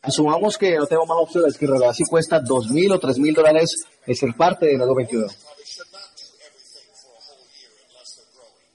[0.02, 3.20] Asumamos que no tengo más opciones, que en realidad sí cuesta dos mil o tres
[3.20, 5.28] mil dólares el ser parte de Network 21.
[5.28, 8.66] Probably should not do everything for a whole year unless they're growing.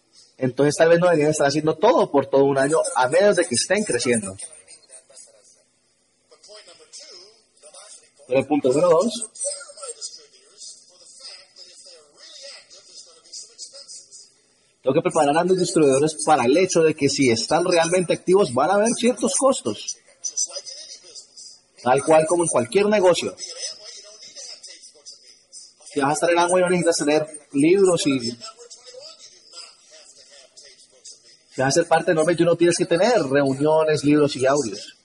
[0.40, 3.44] Entonces tal vez no deberían estar haciendo todo por todo un año a menos de
[3.44, 4.34] que estén creciendo.
[8.26, 9.26] Pero el punto número dos,
[14.82, 18.54] tengo que preparar a mis distribuidores para el hecho de que si están realmente activos
[18.54, 19.98] van a haber ciertos costos,
[21.82, 23.36] tal cual como en cualquier negocio.
[25.92, 28.58] Si vas a estar en Amway no necesitas tener libros y Network 21, you do
[31.52, 34.96] Si vas a ser parte de Network 21 tienes que tener reuniones, libros y audios.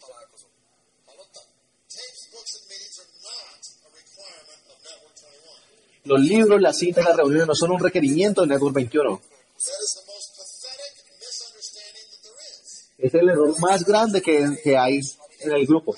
[1.90, 6.06] Tapes, books, and meetings are not a requirement of Network 21.
[6.06, 9.18] Los libros, las citas, las reuniones no son un requerimiento de Network 21.
[9.18, 12.94] That is the most pathetic misunderstanding that there is.
[13.00, 15.00] Es el error más grande que, que hay
[15.40, 15.96] en el grupo.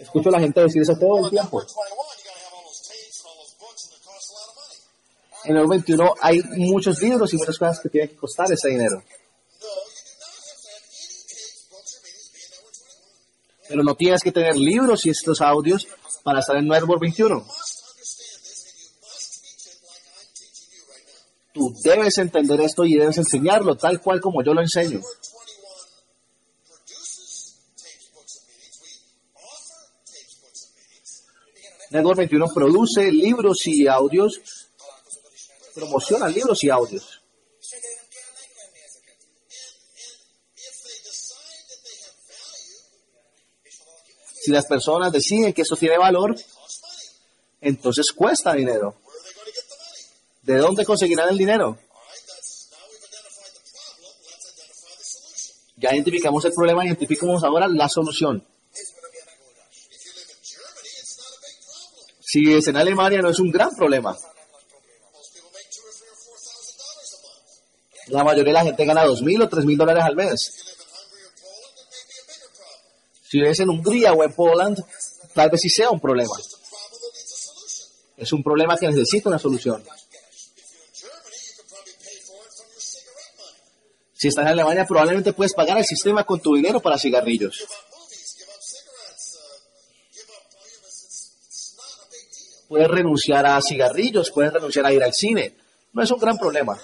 [0.00, 1.62] Escucho a la gente decir eso todo el tiempo.
[5.46, 8.96] En el 21 hay muchos libros y muchas cosas que tienen que costar ese dinero.
[8.96, 12.50] No, you do not have to have any tapes, books, or meetings to be in
[12.50, 13.68] Network 21.
[13.68, 15.86] Pero no tienes que tener libros y estos audios
[16.24, 17.34] para estar en Network 21.
[17.34, 21.22] You must understand this, and you must teach it like I'm teaching you right now.
[21.54, 25.00] Tú debes entender esto y debes enseñarlo tal cual como yo lo enseño.
[25.00, 25.68] Network
[26.36, 28.82] 21 produces tapes, books, and meetings.
[28.82, 28.90] We
[29.46, 29.78] offer
[30.10, 31.22] tapes, books, and meetings.
[31.92, 34.40] Network 21 produce libros y audios,
[35.76, 37.22] promociona libros y audios.
[44.42, 46.34] Si las personas deciden que esto tiene valor,
[47.60, 48.96] entonces cuesta dinero.
[50.42, 51.78] ¿De dónde conseguirán el dinero?
[55.76, 58.46] Ya identificamos el problema, identificamos ahora la solución.
[62.20, 64.16] Si es en Alemania no es un gran problema.
[64.16, 64.86] Aztán nem nagy probléma.
[65.12, 67.48] Most people make two or three or four thousand dollars a month.
[68.08, 70.76] La mayoría de la gente gana dos mil o tres mil dólares al mes.
[73.28, 74.78] Si vives en Hungría o en Poland,
[75.34, 76.34] tal vez sí sea un problema.
[78.16, 79.84] Es un problema que necesita una solución.
[84.14, 87.66] Si estás en Alemania, probablemente puedes pagar el sistema con tu dinero para cigarrillos.
[92.68, 95.56] Puedes renunciar a cigarrillos, puedes renunciar a ir al cine.
[95.92, 96.80] No es un gran problema.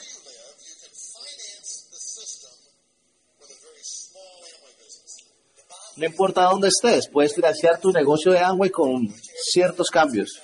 [6.03, 9.09] No importa dónde estés, puedes financiar tu negocio de Amway con
[9.53, 10.42] ciertos cambios.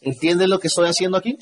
[0.00, 1.36] ¿Entiendes lo que estoy haciendo aquí?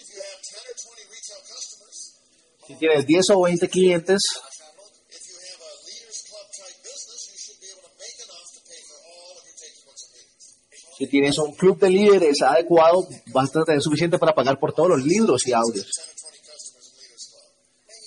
[2.66, 4.36] If you have 10 or 20 retail customers, Si
[4.66, 10.62] tienes 10 o 20 clientes,
[10.96, 14.88] si tienes un club de líderes adecuado, vas a tener suficiente para pagar por todos
[14.88, 15.90] los libros y audios.
[15.92, 17.34] 10 or 20 customers in leaders club.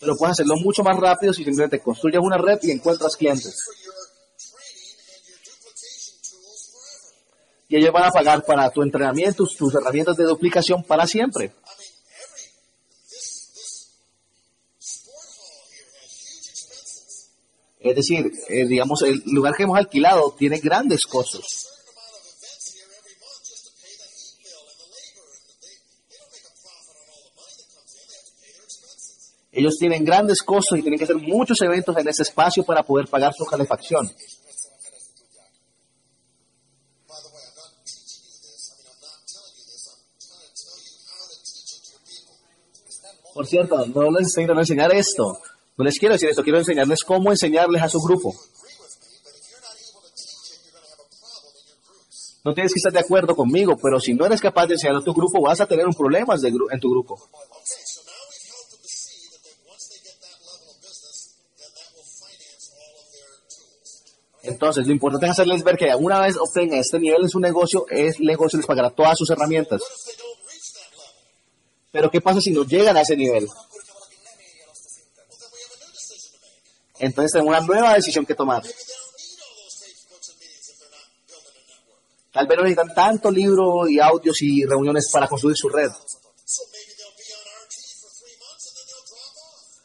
[0.01, 3.55] Pero puedes hacerlo mucho más rápido si simplemente construyes una red y encuentras clientes.
[7.69, 11.53] Y ellos van a pagar para tu entrenamiento, tus herramientas de duplicación para siempre.
[17.85, 21.66] Es decir, eh, digamos, el lugar que hemos alquilado tiene grandes costos.
[21.66, 22.14] A a.
[29.52, 33.06] Ellos tienen grandes costos y tienen que hacer muchos eventos en ese espacio para poder
[33.06, 34.11] pagar su calefacción.
[43.35, 45.39] Por cierto, no les estoy intentando enseñar esto.
[45.77, 48.35] No les quiero decir esto, quiero enseñarles cómo enseñarles a su grupo.
[52.45, 55.05] No tienes que estar de acuerdo conmigo, pero si no eres capaz de enseñarlo a
[55.05, 57.19] tu grupo, vas a tener un gru- en tu grupo.
[64.43, 67.87] Entonces, lo importante es hacerles ver que una vez obtengan este nivel en su negocio,
[67.89, 69.81] el negocio les pagará todas sus herramientas.
[71.91, 73.49] Pero ¿qué pasa si no llegan a ese nivel?
[76.99, 78.62] Entonces tenemos una nueva decisión que tomar.
[82.33, 85.91] Tal vez no necesitan tanto libro y audios y reuniones para construir su red.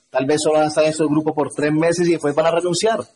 [0.10, 2.48] Tal vez solo van a estar en su grupo por tres meses y después van
[2.48, 3.08] a renunciar.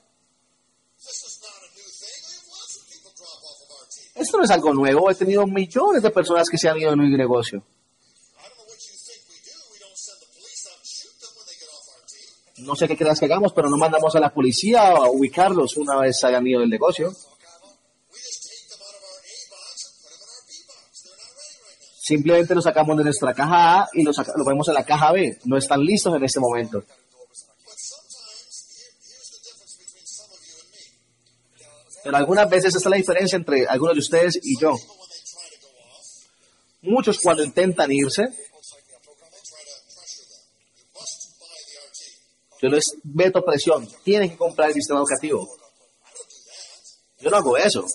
[4.15, 5.09] Esto no es algo nuevo.
[5.09, 7.63] He tenido millones de personas que se han ido de mi negocio.
[12.65, 15.97] No sé qué creas que hagamos, pero no mandamos a la policía a ubicarlos una
[15.97, 17.11] vez hayan ido del negocio.
[21.99, 25.39] Simplemente los sacamos de nuestra caja A y los, los ponemos en la caja B.
[25.45, 26.83] No están listos en este momento.
[32.03, 34.75] Pero algunas veces esta es la diferencia entre algunos de ustedes y yo.
[36.81, 40.43] Muchos cuando intentan irse, they try to pressure them.
[40.75, 42.01] You must buy the RT.
[42.63, 43.85] Yo les meto presión.
[44.05, 45.53] Tienen que comprar el sistema educativo.
[47.19, 47.85] Yo no hago eso.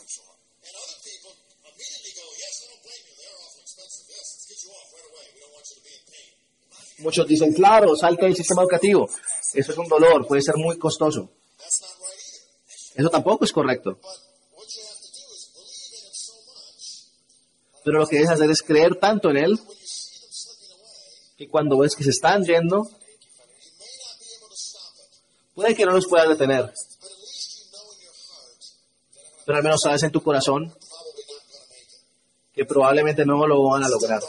[6.99, 9.09] Muchos dicen, claro, salte del sistema educativo.
[9.55, 11.31] Eso es un dolor, puede ser muy costoso.
[12.95, 13.99] Eso tampoco es correcto.
[17.85, 19.59] Pero lo que debes hacer es creer tanto en él
[21.39, 22.91] que cuando ves que se están yendo,
[25.59, 26.73] puede que no los puedas detener.
[29.45, 30.73] Pero al menos sabes en tu corazón
[32.53, 34.23] que probablemente no lo van a lograr.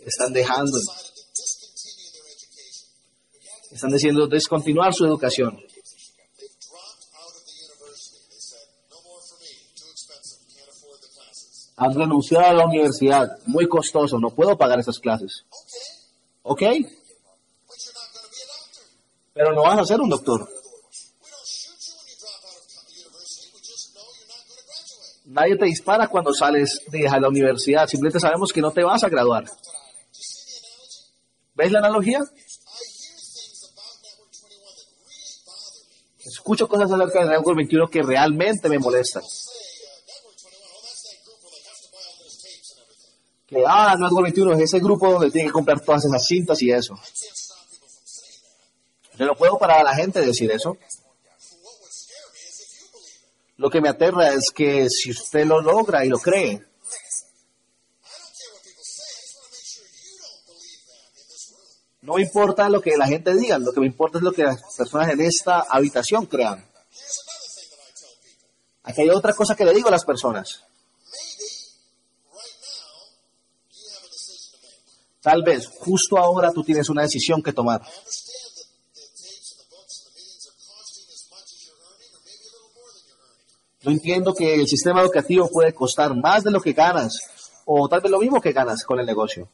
[0.00, 0.78] Están dejando,
[3.70, 5.58] están diciendo descontinuar su educación.
[11.76, 13.38] Han renunciado a la universidad.
[13.46, 15.46] Muy costoso, no puedo pagar esas clases.
[16.42, 16.62] ¿Ok?
[17.68, 18.86] but you're not going to be a doctor.
[19.38, 20.48] Pero no vas a ser un doctor.
[25.26, 27.86] Nadie te dispara cuando sales de la universidad.
[27.86, 29.44] Simplemente sabemos que no te vas a graduar.
[31.54, 32.18] ¿Ves la analogía?
[32.18, 32.26] I hear
[33.14, 36.26] things about Network 21 that really bother me.
[36.26, 39.22] Escucho cosas acerca del Network 21 que realmente me molestan.
[39.22, 39.54] Say,
[40.08, 43.14] Network 21, that's that group where they have to buy all those tapes and everything.
[43.46, 46.72] Que, ah, Network 21 es ese grupo donde tienen que comprar todas esas cintas y
[46.72, 46.98] eso.
[49.18, 50.78] Yo no puedo parar a la gente de decir eso.
[53.56, 56.64] Lo que me aterra es que si usted lo logra y lo cree,
[62.02, 64.60] no importa lo que la gente diga, lo que me importa es lo que las
[64.76, 66.64] personas en esta habitación crean.
[68.84, 70.62] Aquí hay otra cosa que le digo a las personas.
[75.20, 77.82] Tal vez justo ahora tú tienes una decisión que tomar.
[77.82, 81.48] I understand that the tapes and the books and the meetings are costing as much
[81.52, 83.48] as you're earning, or maybe a little more than you're earning.
[83.88, 87.18] Yo entiendo que el sistema educativo puede costar más de lo que ganas
[87.64, 89.48] o tal vez lo mismo que ganas con el negocio.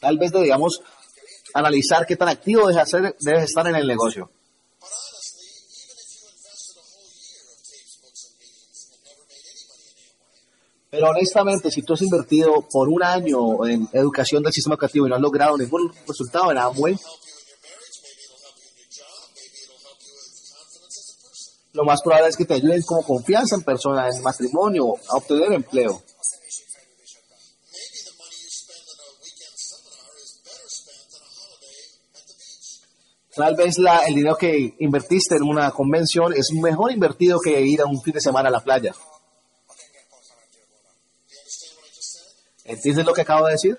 [0.00, 0.82] Tal vez deberíamos
[1.54, 4.28] analizar qué tan activo debes, hacer- debes estar en el negocio.
[10.90, 15.10] Pero honestamente, si tú has invertido por un año en educación del sistema educativo y
[15.10, 16.96] no has logrado ningún resultado en Amway,
[21.74, 25.52] lo más probable es que te ayuden como confianza en persona, en matrimonio, a obtener
[25.52, 26.02] empleo.
[33.34, 37.80] Tal vez la- el dinero que invertiste en una convención es mejor invertido que ir
[37.80, 38.94] a un fin de semana a la playa.
[42.64, 43.76] ¿Entiendes lo que acabo de decir?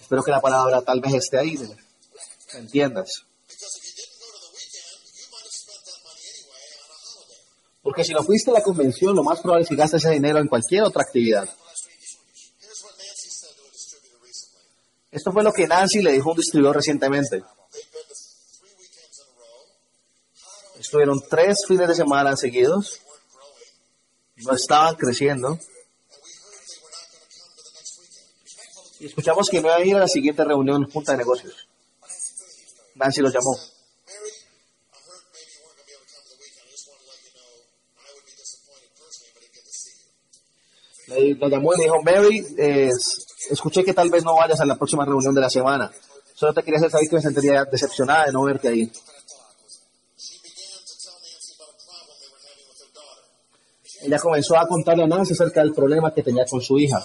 [0.00, 3.24] Espero que la palabra tal vez esté ahí, ¿me entiendas?
[3.48, 6.64] Because if you didn't go to the weekend, you might have spent that money anyway
[6.84, 7.40] on a holiday.
[7.96, 10.38] Porque si no fuiste a la convención, lo más probable es que gastes ese dinero
[10.38, 11.48] en cualquier otra actividad.
[15.10, 17.42] Esto fue lo que Nancy le dijo a un distribuidor recientemente.
[20.78, 23.00] Estuvieron tres fines de semana seguidos,
[24.44, 25.58] no estaban creciendo,
[29.00, 31.66] y escuchamos que no iban a ir a la siguiente reunión junta de negocios.
[32.94, 33.56] Nancy los llamó.
[34.36, 34.52] Mary,
[34.82, 36.66] I heard maybe you weren't going to be able to come to the weekend.
[36.66, 37.50] I just wanted to let you know
[38.02, 39.94] I would be disappointed personally, but I didn't get to see
[41.36, 42.90] le llamó y dijo, Mary, eh,
[43.50, 45.90] escuché que tal vez no vayas a la próxima reunión de la semana.
[46.34, 48.92] Solo te quería hacer saber que me sentiría decepcionada de no verte ahí.
[54.02, 57.04] Ella comenzó a contarle a Nancy acerca del problema que tenía con su hija.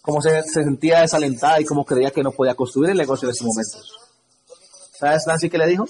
[0.00, 3.32] Cómo se, se sentía desalentada y cómo creía que no podía construir el negocio en
[3.32, 3.92] estos momentos.
[4.98, 5.84] ¿Sabes, Nancy, qué le dijo?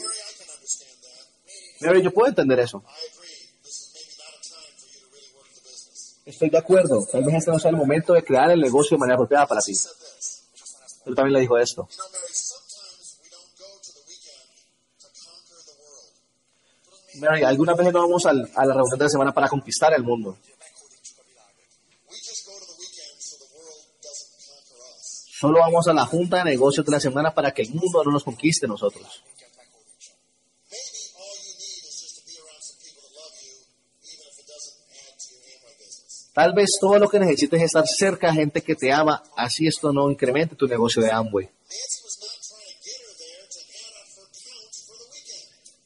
[1.81, 2.83] Mary, yo puedo entender eso.
[6.43, 7.07] Estoy de acuerdo.
[7.07, 9.61] Tal vez este no sea el momento de crear el negocio de manera apropiada para
[9.61, 9.75] ti.
[11.07, 11.89] Él también le dijo esto.
[17.21, 20.03] Mary, algunas veces no vamos al- a la reunión de la semana para conquistar el
[20.03, 20.37] mundo.
[25.41, 28.13] Solo vamos a la junta de negocios de la semana para que el mundo no
[28.13, 29.23] nos conquiste nosotros.
[36.33, 39.67] Tal vez todo lo que necesites es estar cerca de gente que te ama, así
[39.67, 41.49] esto no incremente tu negocio de Amway.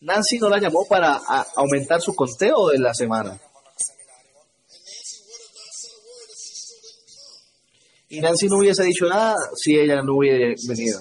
[0.01, 3.31] Nancy no la llamó para a- aumentar su conteo de la semana.
[3.31, 3.41] a a.
[8.09, 11.01] Y Nancy no hubiese dicho nada si ella no hubiera venido.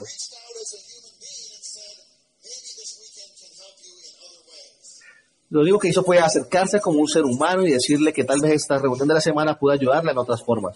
[5.55, 8.51] Lo único que hizo fue acercarse como un ser humano y decirle que tal vez
[8.51, 10.75] esta reunión de la semana pueda ayudarle en otras formas.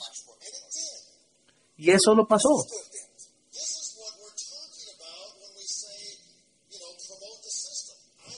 [1.76, 2.47] Y eso lo pasó.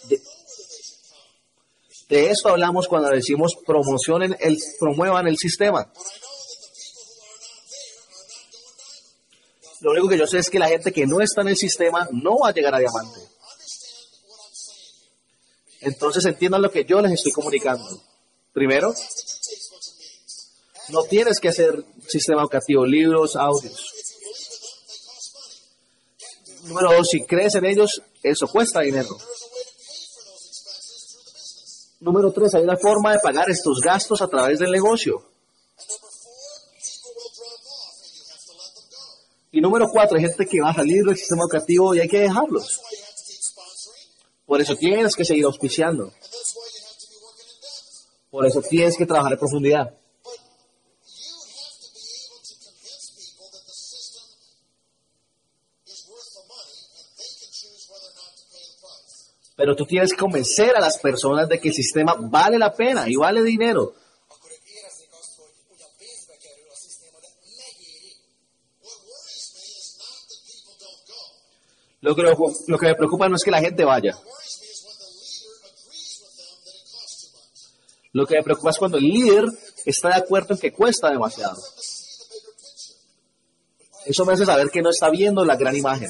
[0.10, 0.22] De-.
[2.10, 5.94] De esto hablamos cuando decimos promocionen el, promuevan el sistema.
[9.82, 12.08] Lo único que yo sé es que la gente que no está en el sistema
[12.12, 13.31] no va a llegar a diamante.
[15.82, 18.02] Entonces entiendan lo que yo les estoy comunicando.
[18.54, 18.94] Primero,
[20.90, 23.94] no tienes que hacer sistema educativo, libros, audios.
[26.64, 29.18] Número dos, si crees en ellos, eso cuesta dinero.
[32.02, 35.26] Número tres, hay una forma de pagar estos gastos a través del negocio.
[39.52, 42.20] Y número cuatro, hay gente que va a salir del sistema educativo y hay que
[42.20, 42.80] dejarlos.
[42.80, 44.08] That's why you have to keep sponsoring.
[44.52, 46.12] Por eso tienes que seguir auspiciando.
[48.30, 49.98] Por eso tienes que trabajar en profundidad.
[59.56, 63.08] Pero tú tienes que convencer a las personas de que el sistema vale la pena
[63.08, 63.94] y vale dinero.
[72.02, 74.18] Lo que, lo que me preocupa no es que la gente vaya.
[78.14, 79.46] Lo que me preocupa es cuando el líder
[79.86, 81.58] está de acuerdo en que cuesta demasiado.
[84.06, 86.10] Eso me hace saber que no está viendo la gran imagen.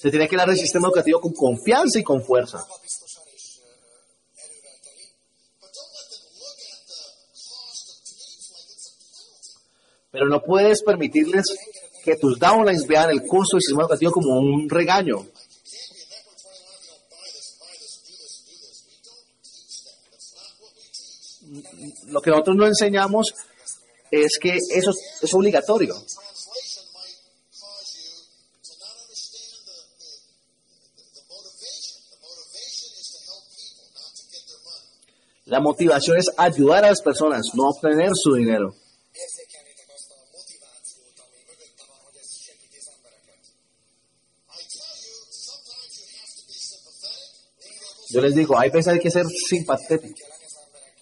[0.00, 2.64] Se tiene que dar el sistema educativo con confianza y con fuerza.
[10.12, 11.46] Pero no puedes permitirles
[12.04, 15.16] que tus downlines vean el costo del sistema educativo como un regaño.
[15.16, 15.34] Like you
[15.68, 18.58] can't be a network 21 if you don't buy this, buy this, do this, do
[18.58, 18.78] this.
[18.84, 20.08] We don't teach that.
[20.10, 22.12] That's not what we teach.
[22.12, 23.34] Lo que nosotros no enseñamos
[24.10, 24.92] es que eso
[25.22, 25.94] es obligatorio.
[35.48, 38.74] La motivación es ayudar a las personas, no obtener su dinero.
[48.18, 50.18] Yo les digo, hay veces hay que ser simpatético,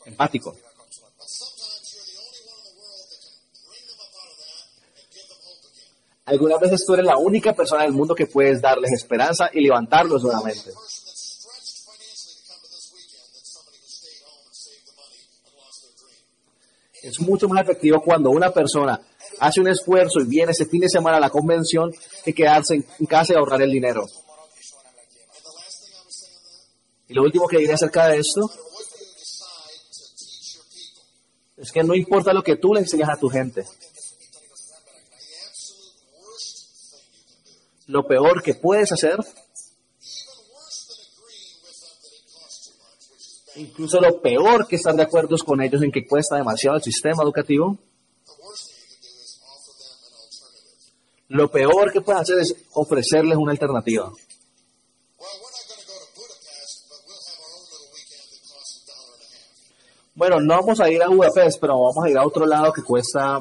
[0.04, 0.54] empático.
[6.26, 10.24] Algunas veces tú eres la única persona del mundo que puedes darles esperanza y levantarlos
[10.24, 10.72] nuevamente.
[17.02, 19.00] Es mucho más efectivo cuando una persona
[19.40, 23.06] hace un esfuerzo y viene ese fin de semana a la convención que quedarse en
[23.06, 24.06] casa y ahorrar el dinero.
[27.08, 28.40] Y lo último que diré acerca de esto
[31.56, 33.64] es que no importa lo que tú le enseñas a tu gente,
[37.86, 39.18] lo peor que puedes hacer,
[43.54, 47.22] incluso lo peor que estar de acuerdo con ellos en que cuesta demasiado el sistema
[47.22, 47.78] educativo,
[51.28, 54.04] lo peor que puedes hacer es ofrecerles una alternativa.
[54.08, 54.22] Well,
[55.42, 58.42] we're not going to go to Budapest, but we'll have our own little weekend that
[58.46, 59.50] costs a dollar and a half.
[60.28, 62.82] Bueno, no vamos a ir a Budapest, pero vamos a ir a otro lado que
[62.82, 63.40] cuesta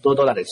[0.00, 0.48] dos dólares.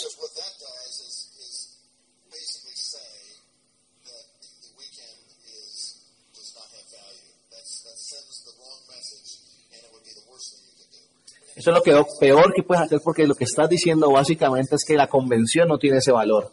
[11.57, 14.85] Eso es lo que peor que puedes hacer porque lo que estás diciendo básicamente es
[14.85, 16.53] que la convención no tiene ese valor,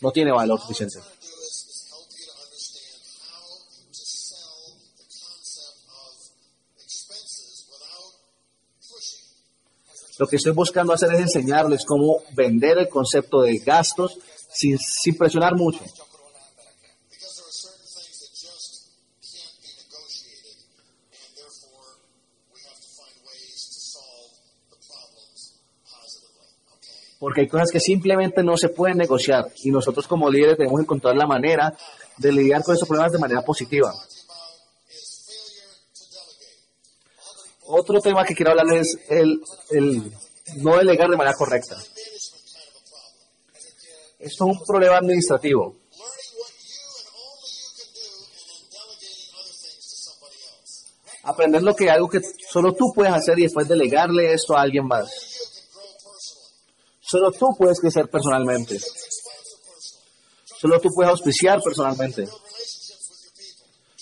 [0.00, 0.98] no tiene valor suficiente.
[0.98, 3.00] What I'm trying to do is, is help you to understand
[3.30, 3.46] how
[3.88, 6.12] to sell the concept of
[6.82, 8.12] expenses without
[8.84, 9.24] pushing.
[10.18, 14.18] Lo que estoy buscando hacer es enseñarles cómo vender el concepto de gastos
[14.52, 15.80] sin, sin presionar mucho.
[27.18, 31.16] Porque hay cosas que simplemente no se pueden negociar y nosotros como líderes debemos encontrar
[31.16, 31.74] la manera
[32.18, 33.94] de lidiar con esos problemas de manera positiva.
[37.84, 39.38] Otro tema que quiero hablarles es
[39.68, 40.10] el,
[40.56, 41.76] no delegar de manera correcta.
[44.18, 45.76] Esto es un problema administrativo.
[51.24, 54.86] Aprender lo que algo que solo tú puedes hacer y después delegarle esto a alguien
[54.86, 55.10] más.
[57.02, 58.80] Solo tú puedes crecer personalmente.
[60.58, 62.26] Solo tú puedes auspiciar personalmente.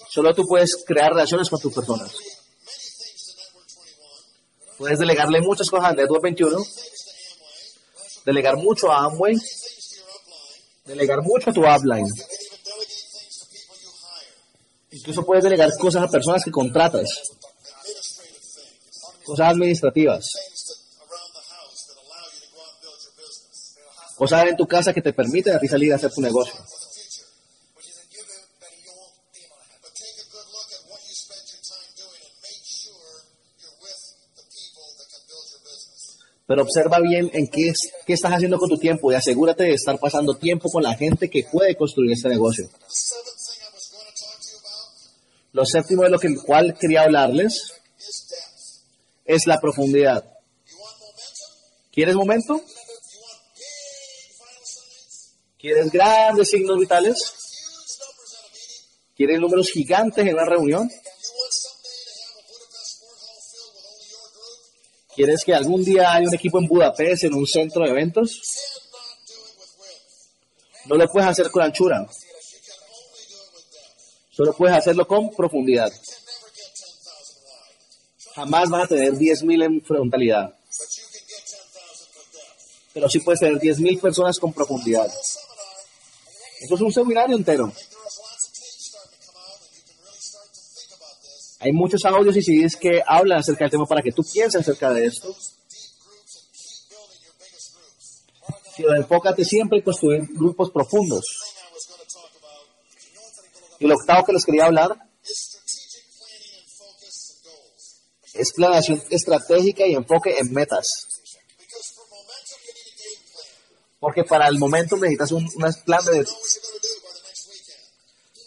[0.08, 2.31] Solo tú puedes crear relaciones con tus personas.
[4.82, 8.24] Puedes delegarle muchas cosas a Network 21, Things to Amway.
[8.26, 9.36] delegar mucho a Amway,
[10.84, 12.08] delegar mucho a tu upline.
[14.90, 17.08] Incluso puedes delegar cosas a personas que contratas,
[19.24, 20.32] cosas administrativas,
[24.16, 26.58] cosas en tu casa que te permiten a ti salir a hacer tu negocio.
[36.52, 39.72] Pero observa bien en qué, es- qué estás haciendo con tu tiempo y asegúrate de
[39.72, 42.68] estar pasando tiempo con la gente que puede construir este negocio.
[45.52, 47.72] Lo séptimo de lo que cual quería hablarles
[49.24, 50.26] es la profundidad.
[51.90, 52.60] ¿Quieres momento?
[55.58, 57.16] ¿Quieres grandes signos vitales?
[59.16, 60.90] ¿Quieres números gigantes en una reunión?
[65.22, 68.40] ¿Quieres que algún día haya un equipo en Budapest en un centro de eventos?
[70.86, 72.04] No lo puedes hacer con anchura,
[74.32, 75.92] solo puedes hacerlo con profundidad.
[75.92, 81.04] You can never get 10,000 wide, Jamás vas a tener 10.000 en frontalidad, but you
[81.06, 81.70] can get 10,000
[82.10, 82.92] for depth.
[82.92, 85.06] pero sí puedes tener 10.000 personas con profundidad.
[86.62, 87.66] Eso es un seminario entero.
[87.66, 90.50] I think there's lots of tapes starting to come out, and you can really start
[90.50, 91.42] to think about this.
[91.62, 94.92] Hay muchos audios y CDs que hablan acerca del tema para que tú pienses acerca
[94.92, 95.32] de esto.
[98.76, 101.24] Pero enfócate siempre en construir grupos profundos.
[103.78, 104.90] Y lo octavo que les quería hablar
[108.34, 111.06] es planeación estratégica y enfoque en metas.
[114.00, 116.26] Porque para el momento necesitas un, un plan de...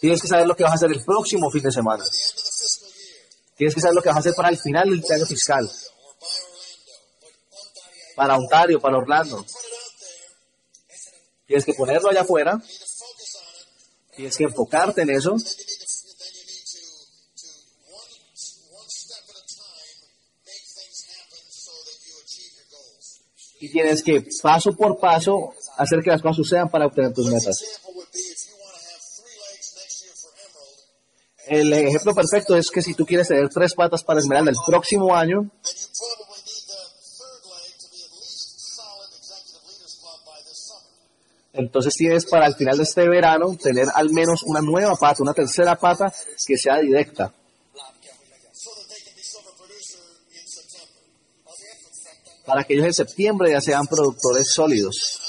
[0.02, 2.04] Tienes que saber lo que vas a hacer el próximo fin de semana.
[2.06, 4.50] the end of the fiscal year, Tienes que saber lo que vas a hacer para
[4.50, 5.70] el final del año fiscal.
[8.14, 9.44] Para Ontario, para Orlando.
[11.46, 12.60] Tienes que ponerlo allá afuera.
[14.14, 15.36] Tienes que enfocarte en eso.
[23.58, 27.56] Y tienes que paso por paso hacer que las cosas sucedan para obtener tus metas.
[31.56, 35.16] El ejemplo perfecto es que si tú quieres tener tres patas para Esmeralda el próximo
[35.16, 35.50] año,
[41.54, 45.32] entonces tienes para el final de este verano tener al menos una nueva pata, una
[45.32, 46.12] tercera pata
[46.46, 47.32] que sea directa,
[52.44, 55.22] para que ellos en septiembre ya sean productores sólidos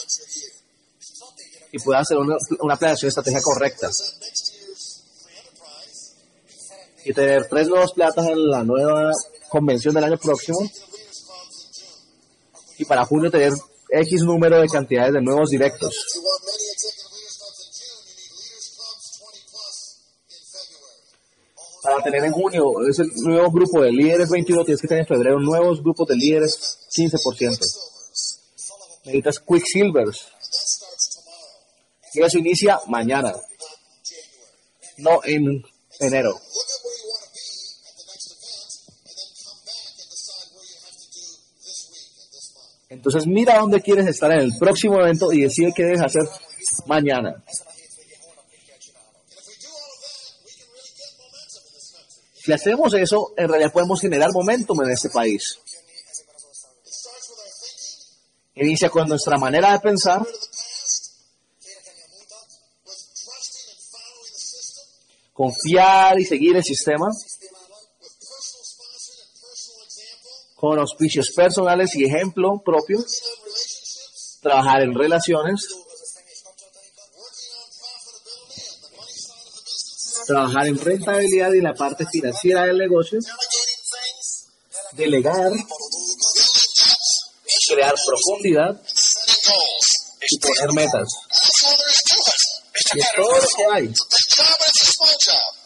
[1.72, 3.90] y puedan hacer una, una planeación estratégica correcta
[7.08, 9.12] y tener tres nuevos platas en la nueva
[9.48, 10.60] convención del año próximo
[12.78, 13.54] y para junio tener
[13.90, 15.94] X número de cantidades de nuevos directos.
[15.96, 19.78] If you want many Executive Leaders Clubs in June, you need Leaders Clubs 20 plus
[20.28, 21.00] in February.
[21.82, 25.40] Para tener en junio ese nuevo grupo de líderes 21, tienes que tener en febrero
[25.40, 27.18] nuevos grupos de líderes 15%.
[27.38, 28.40] Silvers.
[29.06, 30.28] Necesitas Quicksilvers
[32.14, 33.34] y eso inicia mañana,
[34.98, 35.64] no en
[36.00, 36.32] enero.
[36.32, 37.46] Look at where you want to be
[37.88, 38.70] at the next event,
[39.06, 41.26] and then come back and decide where you have to do
[41.62, 42.74] this week and this month.
[42.98, 46.24] Entonces mira dónde quieres estar en el próximo evento y decide qué debes hacer
[46.88, 47.44] mañana.
[52.44, 55.60] Si hacemos eso, en realidad podemos generar momentum en este país.
[58.56, 60.26] Inicia con nuestra manera de pensar,
[65.34, 67.10] confiar y seguir el sistema,
[70.68, 73.00] con auspicios personales y ejemplo propio,
[74.42, 75.66] trabajar en relaciones,
[80.26, 83.20] trabajar en rentabilidad y la parte financiera del negocio,
[84.92, 85.54] delegar,
[87.70, 88.82] crear profundidad
[90.30, 91.08] y poner metas.
[92.94, 93.94] Y todo lo que hay.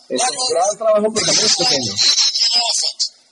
[0.10, 2.21] Es un gran trabajo, pero también es pequeño.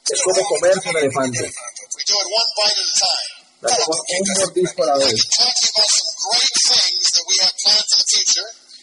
[0.09, 1.39] Es como comerse un elefante.
[1.39, 3.39] We do it one bite at a time.
[3.61, 5.13] Hacemos un mordisco a la vez.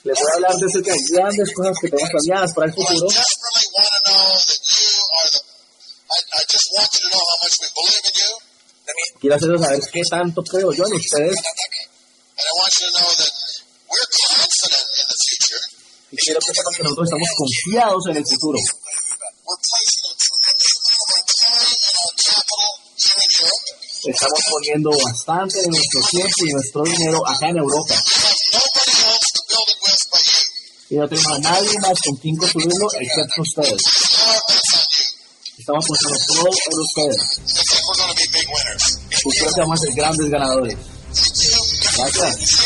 [0.05, 3.09] Les voy a hablar de acerca de grandes cosas que tenemos planeadas para el futuro.
[9.21, 11.37] Quiero hacerles saber qué tanto creo yo en ustedes
[16.11, 18.59] y quiero que sepan que nosotros estamos confiados en el futuro.
[24.27, 27.95] Estamos poniendo bastante de nuestro tiempo y nuestro dinero acá en Europa.
[30.91, 33.83] Y no tenemos a nadie más con quien construirlo excepto ustedes.
[35.59, 37.41] Estamos poniendo todo en ustedes.
[39.25, 40.77] Ustedes van a grandes ganadores.
[41.97, 42.66] Gracias.